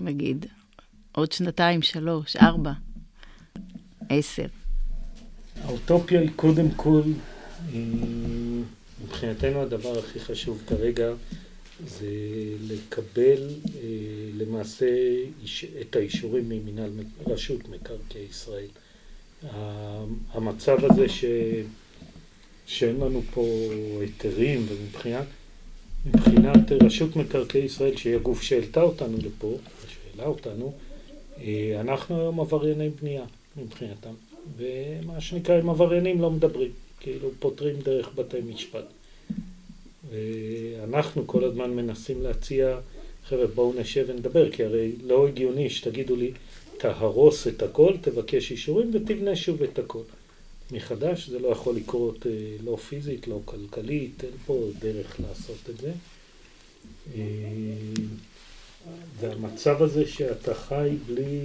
נגיד? 0.00 0.46
עוד 1.12 1.32
שנתיים, 1.32 1.82
שלוש, 1.82 2.36
ארבע, 2.36 2.72
עשר. 4.08 4.46
האוטופיה 5.62 6.20
היא 6.20 6.30
קודם 6.36 6.70
כל 6.70 7.02
מבחינתי 7.72 8.64
מבחינתנו 9.04 9.60
הדבר 9.62 9.98
הכי 9.98 10.20
חשוב 10.20 10.62
כרגע 10.66 11.12
זה 11.86 12.06
לקבל 12.60 13.48
אה, 13.74 13.80
למעשה 14.34 14.86
את 15.80 15.96
האישורים 15.96 16.48
ממנהל 16.48 16.90
רשות 17.26 17.68
מקרקעי 17.68 18.22
ישראל. 18.30 18.68
המצב 20.32 20.84
הזה 20.84 21.08
ש, 21.08 21.24
שאין 22.66 23.00
לנו 23.00 23.22
פה 23.34 23.46
היתרים 24.00 24.66
ומבחינת 24.68 25.26
מבחינת 26.06 26.72
רשות 26.82 27.16
מקרקעי 27.16 27.62
ישראל, 27.62 27.96
שהיא 27.96 28.14
הגוף 28.14 28.42
שהעלתה 28.42 28.82
אותנו 28.82 29.18
לפה, 29.18 29.56
שהעלה 29.88 30.28
אותנו, 30.28 30.72
אה, 31.40 31.80
אנחנו 31.80 32.20
היום 32.20 32.40
עברייני 32.40 32.88
בנייה 32.88 33.24
מבחינתם, 33.56 34.12
ומה 34.56 35.20
שנקרא 35.20 35.58
עם 35.58 35.70
עבריינים 35.70 36.20
לא 36.20 36.30
מדברים, 36.30 36.70
כאילו 37.00 37.28
פותרים 37.38 37.76
דרך 37.80 38.10
בתי 38.14 38.36
משפט. 38.46 38.84
ואנחנו 40.10 41.26
כל 41.26 41.44
הזמן 41.44 41.70
מנסים 41.70 42.22
להציע, 42.22 42.78
חבר'ה 43.24 43.46
בואו 43.46 43.72
נשב 43.80 44.04
ונדבר, 44.08 44.50
כי 44.50 44.64
הרי 44.64 44.92
לא 45.06 45.28
הגיוני 45.28 45.70
שתגידו 45.70 46.16
לי 46.16 46.32
תהרוס 46.84 47.46
את 47.46 47.62
הכל, 47.62 47.94
תבקש 48.00 48.50
אישורים 48.50 48.90
ותבנה 48.94 49.36
שוב 49.36 49.62
את 49.62 49.78
הכל. 49.78 50.02
מחדש 50.70 51.28
זה 51.28 51.38
לא 51.38 51.48
יכול 51.48 51.76
לקרות 51.76 52.26
אה, 52.26 52.32
לא 52.64 52.76
פיזית, 52.76 53.28
לא 53.28 53.40
כלכלית, 53.44 54.24
אין 54.24 54.32
פה 54.46 54.66
דרך 54.78 55.20
לעשות 55.20 55.70
את 55.70 55.80
זה. 55.80 55.92
אה, 57.14 57.22
והמצב 59.20 59.82
הזה 59.82 60.06
שאתה 60.06 60.54
חי 60.54 60.90
בלי, 61.06 61.40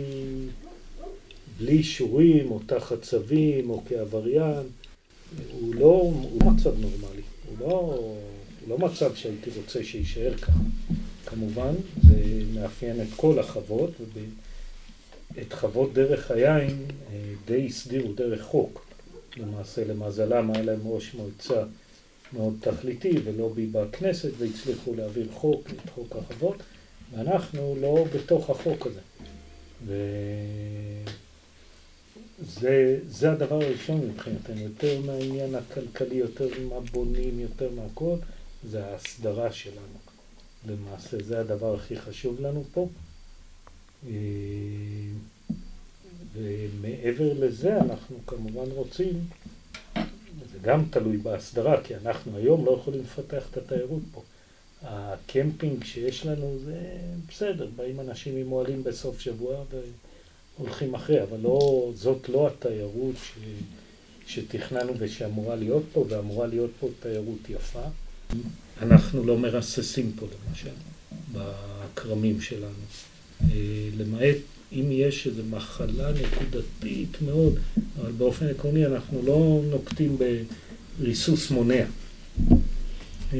בלי 1.58 1.72
אישורים 1.72 2.52
או 2.52 2.60
תחת 2.66 3.02
צווים 3.02 3.70
או 3.70 3.84
כעבריין, 3.90 4.68
הוא 5.52 5.76
לא, 5.76 6.12
הוא 6.32 6.44
מצב 6.54 6.80
נורמלי, 6.80 7.22
הוא 7.50 7.58
לא, 7.60 8.00
הוא 8.62 8.70
לא 8.70 8.78
מצב 8.78 9.16
שהייתי 9.16 9.50
רוצה 9.58 9.84
שיישאר 9.84 10.38
ככה. 10.38 10.60
כמובן, 11.26 11.74
זה 12.04 12.44
מאפיין 12.54 13.02
את 13.02 13.08
כל 13.16 13.40
החוות, 13.40 13.92
ואת 15.36 15.54
חוות 15.54 15.94
דרך 15.94 16.32
היין 16.32 16.86
אה, 17.12 17.34
די 17.46 17.66
הסדירו 17.66 18.14
דרך 18.14 18.42
חוק. 18.42 18.86
למעשה, 19.38 19.84
למזלם, 19.86 20.52
היה 20.52 20.64
להם 20.64 20.80
ראש 20.86 21.14
מועצה 21.14 21.64
מאוד 22.34 22.54
תכליתי 22.62 23.12
ולובי 23.24 23.66
בכנסת, 23.66 24.30
והצליחו 24.38 24.94
להעביר 24.94 25.28
חוק, 25.34 25.68
את 25.70 25.90
חוק 25.90 26.16
החוות, 26.16 26.56
ואנחנו 27.14 27.76
לא 27.82 28.06
בתוך 28.14 28.50
החוק 28.50 28.88
הזה. 28.88 29.00
וזה 32.42 33.32
הדבר 33.32 33.56
הראשון 33.56 34.02
מבחינתנו, 34.02 34.62
יותר 34.62 35.02
מהעניין 35.02 35.56
הכלכלי, 35.56 36.16
יותר 36.16 36.48
מה 36.70 36.80
בונים, 36.80 37.40
יותר 37.40 37.70
מהכל, 37.72 38.16
זה 38.64 38.86
ההסדרה 38.86 39.52
שלנו. 39.52 39.98
למעשה, 40.68 41.18
זה 41.24 41.40
הדבר 41.40 41.76
הכי 41.76 42.00
חשוב 42.00 42.42
לנו 42.42 42.64
פה. 42.74 42.88
אה, 44.08 44.14
ומעבר 46.34 47.34
לזה 47.34 47.78
אנחנו 47.78 48.18
כמובן 48.28 48.72
רוצים, 48.72 49.26
זה 50.52 50.60
גם 50.62 50.84
תלוי 50.90 51.18
בהסדרה, 51.18 51.84
כי 51.84 51.96
אנחנו 51.96 52.38
היום 52.38 52.66
לא 52.66 52.72
יכולים 52.72 53.02
לפתח 53.02 53.48
את 53.52 53.58
התיירות 53.58 54.02
פה. 54.12 54.22
הקמפינג 54.84 55.84
שיש 55.84 56.26
לנו 56.26 56.58
זה 56.66 56.98
בסדר, 57.30 57.70
באים 57.76 58.00
אנשים 58.00 58.38
עם 58.38 58.52
אוהלים 58.52 58.84
בסוף 58.84 59.20
שבוע 59.20 59.64
והולכים 60.58 60.96
אחרי, 60.96 61.24
אבל 61.24 61.40
לא, 61.42 61.92
זאת 61.96 62.30
לא 62.30 62.48
התיירות 62.48 63.16
ש, 63.24 63.38
שתכננו 64.28 64.94
ושאמורה 64.98 65.56
להיות 65.56 65.84
פה, 65.94 66.06
ואמורה 66.10 66.48
להיות 66.48 66.72
פה 66.80 66.88
תיירות 67.00 67.50
יפה. 67.50 67.84
אנחנו 68.82 69.24
לא 69.24 69.38
מרססים 69.38 70.12
פה 70.20 70.26
למשל, 70.50 70.74
בכרמים 71.34 72.42
שלנו. 72.42 72.84
אה, 73.42 73.90
למעט 73.98 74.36
אם 74.72 74.86
יש 74.92 75.28
איזו 75.28 75.42
מחלה 75.50 76.12
נקודתית 76.12 77.22
מאוד, 77.22 77.56
אבל 78.02 78.12
באופן 78.12 78.48
עקרוני 78.48 78.86
אנחנו 78.86 79.22
לא 79.26 79.62
נוקטים 79.72 80.18
בריסוס 81.00 81.52
מונע. 81.52 81.86
אה, 83.34 83.40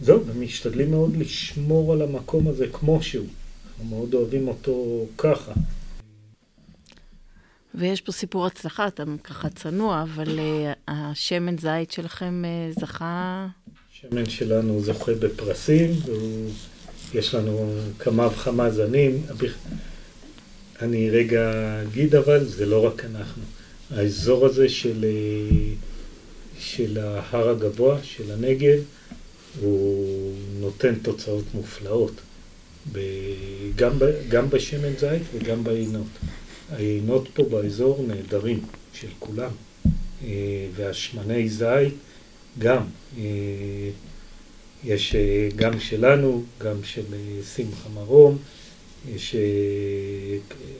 זהו, 0.00 0.26
ומשתדלים 0.26 0.90
מאוד 0.90 1.16
לשמור 1.16 1.92
על 1.92 2.02
המקום 2.02 2.48
הזה 2.48 2.66
כמו 2.72 3.02
שהוא. 3.02 3.26
אנחנו 3.66 3.96
מאוד 3.96 4.14
אוהבים 4.14 4.48
אותו 4.48 5.06
ככה. 5.18 5.52
ויש 7.74 8.00
פה 8.00 8.12
סיפור 8.12 8.46
הצלחה, 8.46 8.86
אתה 8.86 9.04
ככה 9.24 9.48
צנוע, 9.48 10.02
אבל 10.02 10.38
uh, 10.38 10.42
השמן 10.88 11.58
זית 11.58 11.90
שלכם 11.90 12.42
זכה... 12.80 13.46
השמן 13.92 14.30
שלנו 14.30 14.80
זוכה 14.80 15.12
בפרסים, 15.14 15.90
ויש 17.12 17.34
לנו 17.34 17.72
כמה 17.98 18.26
וכמה 18.26 18.70
זנים. 18.70 19.22
אני 20.82 21.10
רגע 21.10 21.52
אגיד 21.82 22.14
אבל, 22.14 22.44
זה 22.44 22.66
לא 22.66 22.86
רק 22.86 23.04
אנחנו. 23.04 23.42
האזור 23.90 24.46
הזה 24.46 24.68
של, 24.68 25.04
אה, 25.04 25.74
של 26.58 26.98
ההר 26.98 27.48
הגבוה, 27.48 27.98
של 28.02 28.30
הנגב, 28.30 28.78
הוא 29.60 30.34
נותן 30.60 30.94
תוצאות 30.94 31.44
מופלאות, 31.54 32.12
גם, 33.76 33.92
גם 34.28 34.50
בשמן 34.50 34.96
זית 34.98 35.22
וגם 35.34 35.64
בעינות. 35.64 36.06
העינות 36.72 37.28
פה 37.34 37.42
באזור 37.42 38.04
נהדרים, 38.08 38.60
של 38.92 39.08
כולם, 39.18 39.50
אה, 40.24 40.66
והשמני 40.76 41.48
זית 41.48 41.94
גם. 42.58 42.82
אה, 44.84 44.94
יש 44.94 45.14
אה, 45.14 45.48
גם 45.56 45.80
שלנו, 45.80 46.44
גם 46.58 46.84
של 46.84 47.04
שמחה 47.54 47.88
מרום, 47.94 48.38
יש 49.08 49.36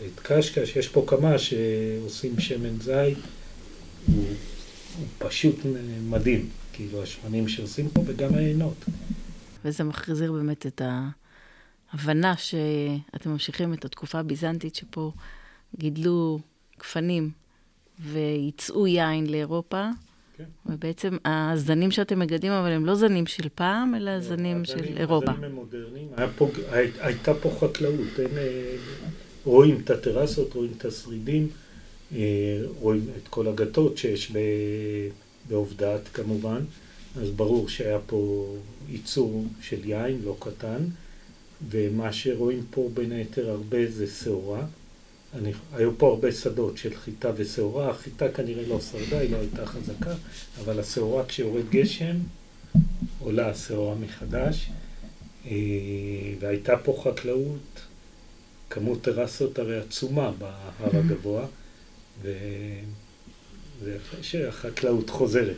את 0.07 0.21
קשקש, 0.23 0.77
יש 0.77 0.89
פה 0.89 1.05
כמה 1.07 1.39
שעושים 1.39 2.41
שמן 2.41 2.81
זית, 2.81 3.19
הוא, 4.07 4.25
הוא 4.99 5.07
פשוט 5.19 5.57
מדהים. 6.09 6.49
כאילו 6.77 7.03
השמנים 7.03 7.49
שעושים 7.49 7.89
פה 7.89 8.03
וגם 8.07 8.35
העינות. 8.35 8.85
וזה 9.65 9.85
מחזיר 9.85 10.33
באמת 10.33 10.67
את 10.67 10.83
ההבנה 11.93 12.37
שאתם 12.37 13.31
ממשיכים 13.31 13.75
את 13.75 13.85
התקופה 13.85 14.19
הביזנטית 14.19 14.75
שפה 14.75 15.13
גידלו 15.79 16.39
גפנים 16.81 17.31
וייצאו 18.01 18.87
יין 18.87 19.27
לאירופה. 19.27 19.89
כן. 20.39 20.45
ובעצם 20.67 21.17
הזנים 21.25 21.91
שאתם 21.91 22.19
מגדלים, 22.19 22.53
אבל 22.53 22.71
הם 22.71 22.87
לא 22.87 22.95
זנים 22.95 23.27
של 23.27 23.49
פעם, 23.55 23.95
אלא 23.95 24.15
לא, 24.15 24.21
זנים 24.21 24.65
של 24.65 24.85
אירופה. 24.97 25.31
הזנים 25.31 25.45
הם 25.45 25.53
מודרניים. 25.53 26.09
פה, 26.37 26.49
הייתה 27.01 27.35
פה 27.35 27.51
חקלאות. 27.61 28.21
אין, 28.21 28.39
אה, 28.39 28.77
רואים 29.45 29.81
את 29.85 29.91
הטרסות, 29.91 30.55
רואים 30.55 30.73
את 30.79 30.85
השרידים, 30.85 31.49
אה, 32.15 32.19
רואים 32.81 33.07
את 33.23 33.29
כל 33.29 33.49
הגתות 33.49 33.99
שיש. 33.99 34.33
בעובדת 35.49 36.09
כמובן, 36.13 36.65
אז 37.21 37.31
ברור 37.31 37.69
שהיה 37.69 37.99
פה 38.07 38.47
ייצור 38.89 39.45
של 39.61 39.85
יין, 39.85 40.21
לא 40.25 40.37
קטן, 40.39 40.83
ומה 41.71 42.13
שרואים 42.13 42.65
פה 42.71 42.91
בין 42.95 43.13
היתר 43.13 43.51
הרבה 43.51 43.91
זה 43.91 44.07
שעורה. 44.07 44.67
אני, 45.39 45.53
היו 45.73 45.99
פה 45.99 46.09
הרבה 46.09 46.33
שדות 46.33 46.79
של 46.79 46.97
חיטה 46.97 47.31
ושעורה, 47.37 47.91
החיטה 47.91 48.29
כנראה 48.29 48.67
לא 48.69 48.81
שרדה, 48.81 49.19
היא 49.19 49.31
לא 49.31 49.37
הייתה 49.37 49.67
חזקה, 49.67 50.15
אבל 50.65 50.81
השעורה 50.81 51.27
כשיורד 51.27 51.71
גשם, 51.71 52.17
עולה 53.19 53.51
השעורה 53.51 53.95
מחדש, 53.95 54.71
אה, 55.47 55.53
והייתה 56.41 56.77
פה 56.77 57.03
חקלאות, 57.05 57.81
כמות 58.71 59.03
טרסות 59.03 59.59
הרי 59.59 59.79
עצומה 59.79 60.31
בהר 60.39 60.97
הגבוה, 60.99 61.47
ו... 62.23 62.33
זה 63.85 63.95
יפה 63.95 64.23
שהחקלאות 64.23 65.11
חוזרת. 65.11 65.57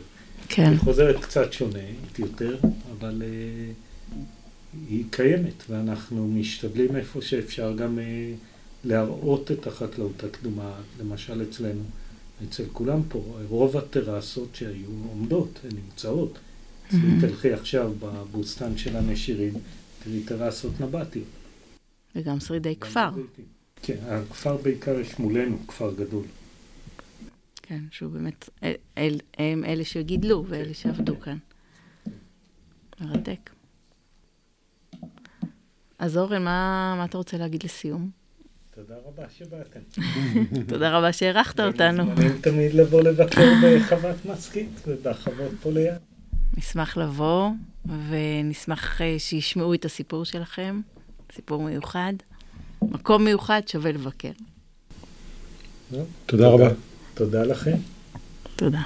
כן. 0.49 0.69
היא 0.71 0.79
חוזרת 0.79 1.21
קצת 1.21 1.53
שונה, 1.53 1.79
יותר, 2.19 2.57
אבל 2.99 3.21
uh, 3.21 4.15
היא 4.89 5.03
קיימת, 5.09 5.63
ואנחנו 5.69 6.27
משתדלים 6.27 6.95
איפה 6.95 7.21
שאפשר 7.21 7.75
גם 7.75 7.99
uh, 7.99 8.48
להראות 8.83 9.51
את 9.51 9.67
החקלאות 9.67 10.23
הקדומה, 10.23 10.73
למשל 10.99 11.43
אצלנו, 11.49 11.83
אצל 12.43 12.63
כולם 12.73 13.03
פה, 13.09 13.37
רוב 13.47 13.77
הטרסות 13.77 14.55
שהיו 14.55 14.87
עומדות, 15.09 15.59
הן 15.63 15.77
נמצאות. 15.85 16.33
mm-hmm. 16.37 16.95
תלכי 17.21 17.53
עכשיו 17.53 17.93
בבוסטן 17.99 18.77
של 18.77 18.97
הנשירים, 18.97 19.53
תראי 20.03 20.23
טרסות 20.23 20.81
נבטיות. 20.81 21.25
וגם 22.15 22.39
שרידי 22.39 22.75
כפר. 22.75 23.09
כן, 23.81 23.97
הכפר 24.07 24.57
בעיקר 24.57 24.99
יש 24.99 25.19
מולנו, 25.19 25.57
כפר 25.67 25.93
גדול. 25.93 26.25
כן, 27.55 27.83
שהוא 27.91 28.11
באמת, 28.11 28.49
אל, 28.63 28.73
אל, 28.97 29.19
הם 29.37 29.65
אלה 29.65 29.85
שגידלו 29.85 30.45
ואלה 30.47 30.73
שעבדו 30.73 31.19
כאן. 31.19 31.37
מרתק. 33.01 33.49
אז 35.99 36.17
אורן, 36.17 36.43
מה, 36.43 36.93
מה 36.97 37.05
אתה 37.05 37.17
רוצה 37.17 37.37
להגיד 37.37 37.63
לסיום? 37.63 38.18
תודה 38.87 38.95
רבה 39.05 39.23
שבאתם. 39.37 39.79
תודה 40.67 40.97
רבה 40.97 41.13
שהערכת 41.13 41.59
אותנו. 41.59 42.05
מוזמנים 42.05 42.37
תמיד 42.41 42.73
לבוא 42.73 43.01
לבקר 43.01 43.51
בחוות 43.63 44.25
מסקית 44.25 44.69
ובחוות 44.87 45.51
פה 45.61 45.71
ליד. 45.71 45.93
נשמח 46.57 46.97
לבוא, 46.97 47.49
ונשמח 48.09 49.01
אה, 49.01 49.15
שישמעו 49.19 49.73
את 49.73 49.85
הסיפור 49.85 50.25
שלכם, 50.25 50.81
סיפור 51.31 51.63
מיוחד. 51.63 52.13
מקום 52.81 53.25
מיוחד, 53.25 53.61
שווה 53.67 53.91
לבקר. 53.91 54.31
תודה 56.25 56.47
רבה. 56.47 56.69
תודה 57.13 57.43
לכם. 57.43 57.75
תודה. 58.55 58.81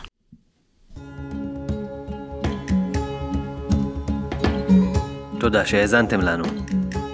תודה 5.39 5.65
שהאזנתם 5.65 6.21
לנו. 6.21 6.43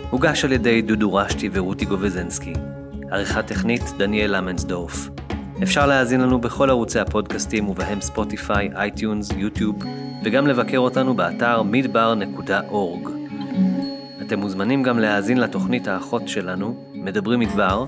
הוגש 0.09 0.45
על 0.45 0.51
ידי 0.51 0.81
דודו 0.81 1.13
רשתי 1.13 1.49
ורותי 1.53 1.85
גוז'נסקי. 1.85 2.53
עריכה 3.11 3.43
טכנית 3.43 3.81
דניאל 3.97 4.35
למנסדורף. 4.37 5.09
אפשר 5.63 5.87
להאזין 5.87 6.21
לנו 6.21 6.41
בכל 6.41 6.69
ערוצי 6.69 6.99
הפודקאסטים 6.99 7.69
ובהם 7.69 8.01
ספוטיפיי, 8.01 8.69
iTunes, 8.75 9.29
יוטיוב, 9.37 9.83
וגם 10.23 10.47
לבקר 10.47 10.77
אותנו 10.77 11.13
באתר 11.13 11.61
midbar.org. 11.71 13.09
אתם 14.21 14.39
מוזמנים 14.39 14.83
גם 14.83 14.99
להאזין 14.99 15.37
לתוכנית 15.37 15.87
האחות 15.87 16.27
שלנו, 16.27 16.83
מדברים 16.93 17.39
מדבר, 17.39 17.85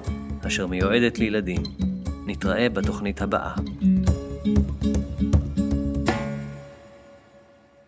אשר 0.47 0.67
מיועדת 0.67 1.19
לילדים. 1.19 1.63
נתראה 2.25 2.69
בתוכנית 2.69 3.21
הבאה. 3.21 3.53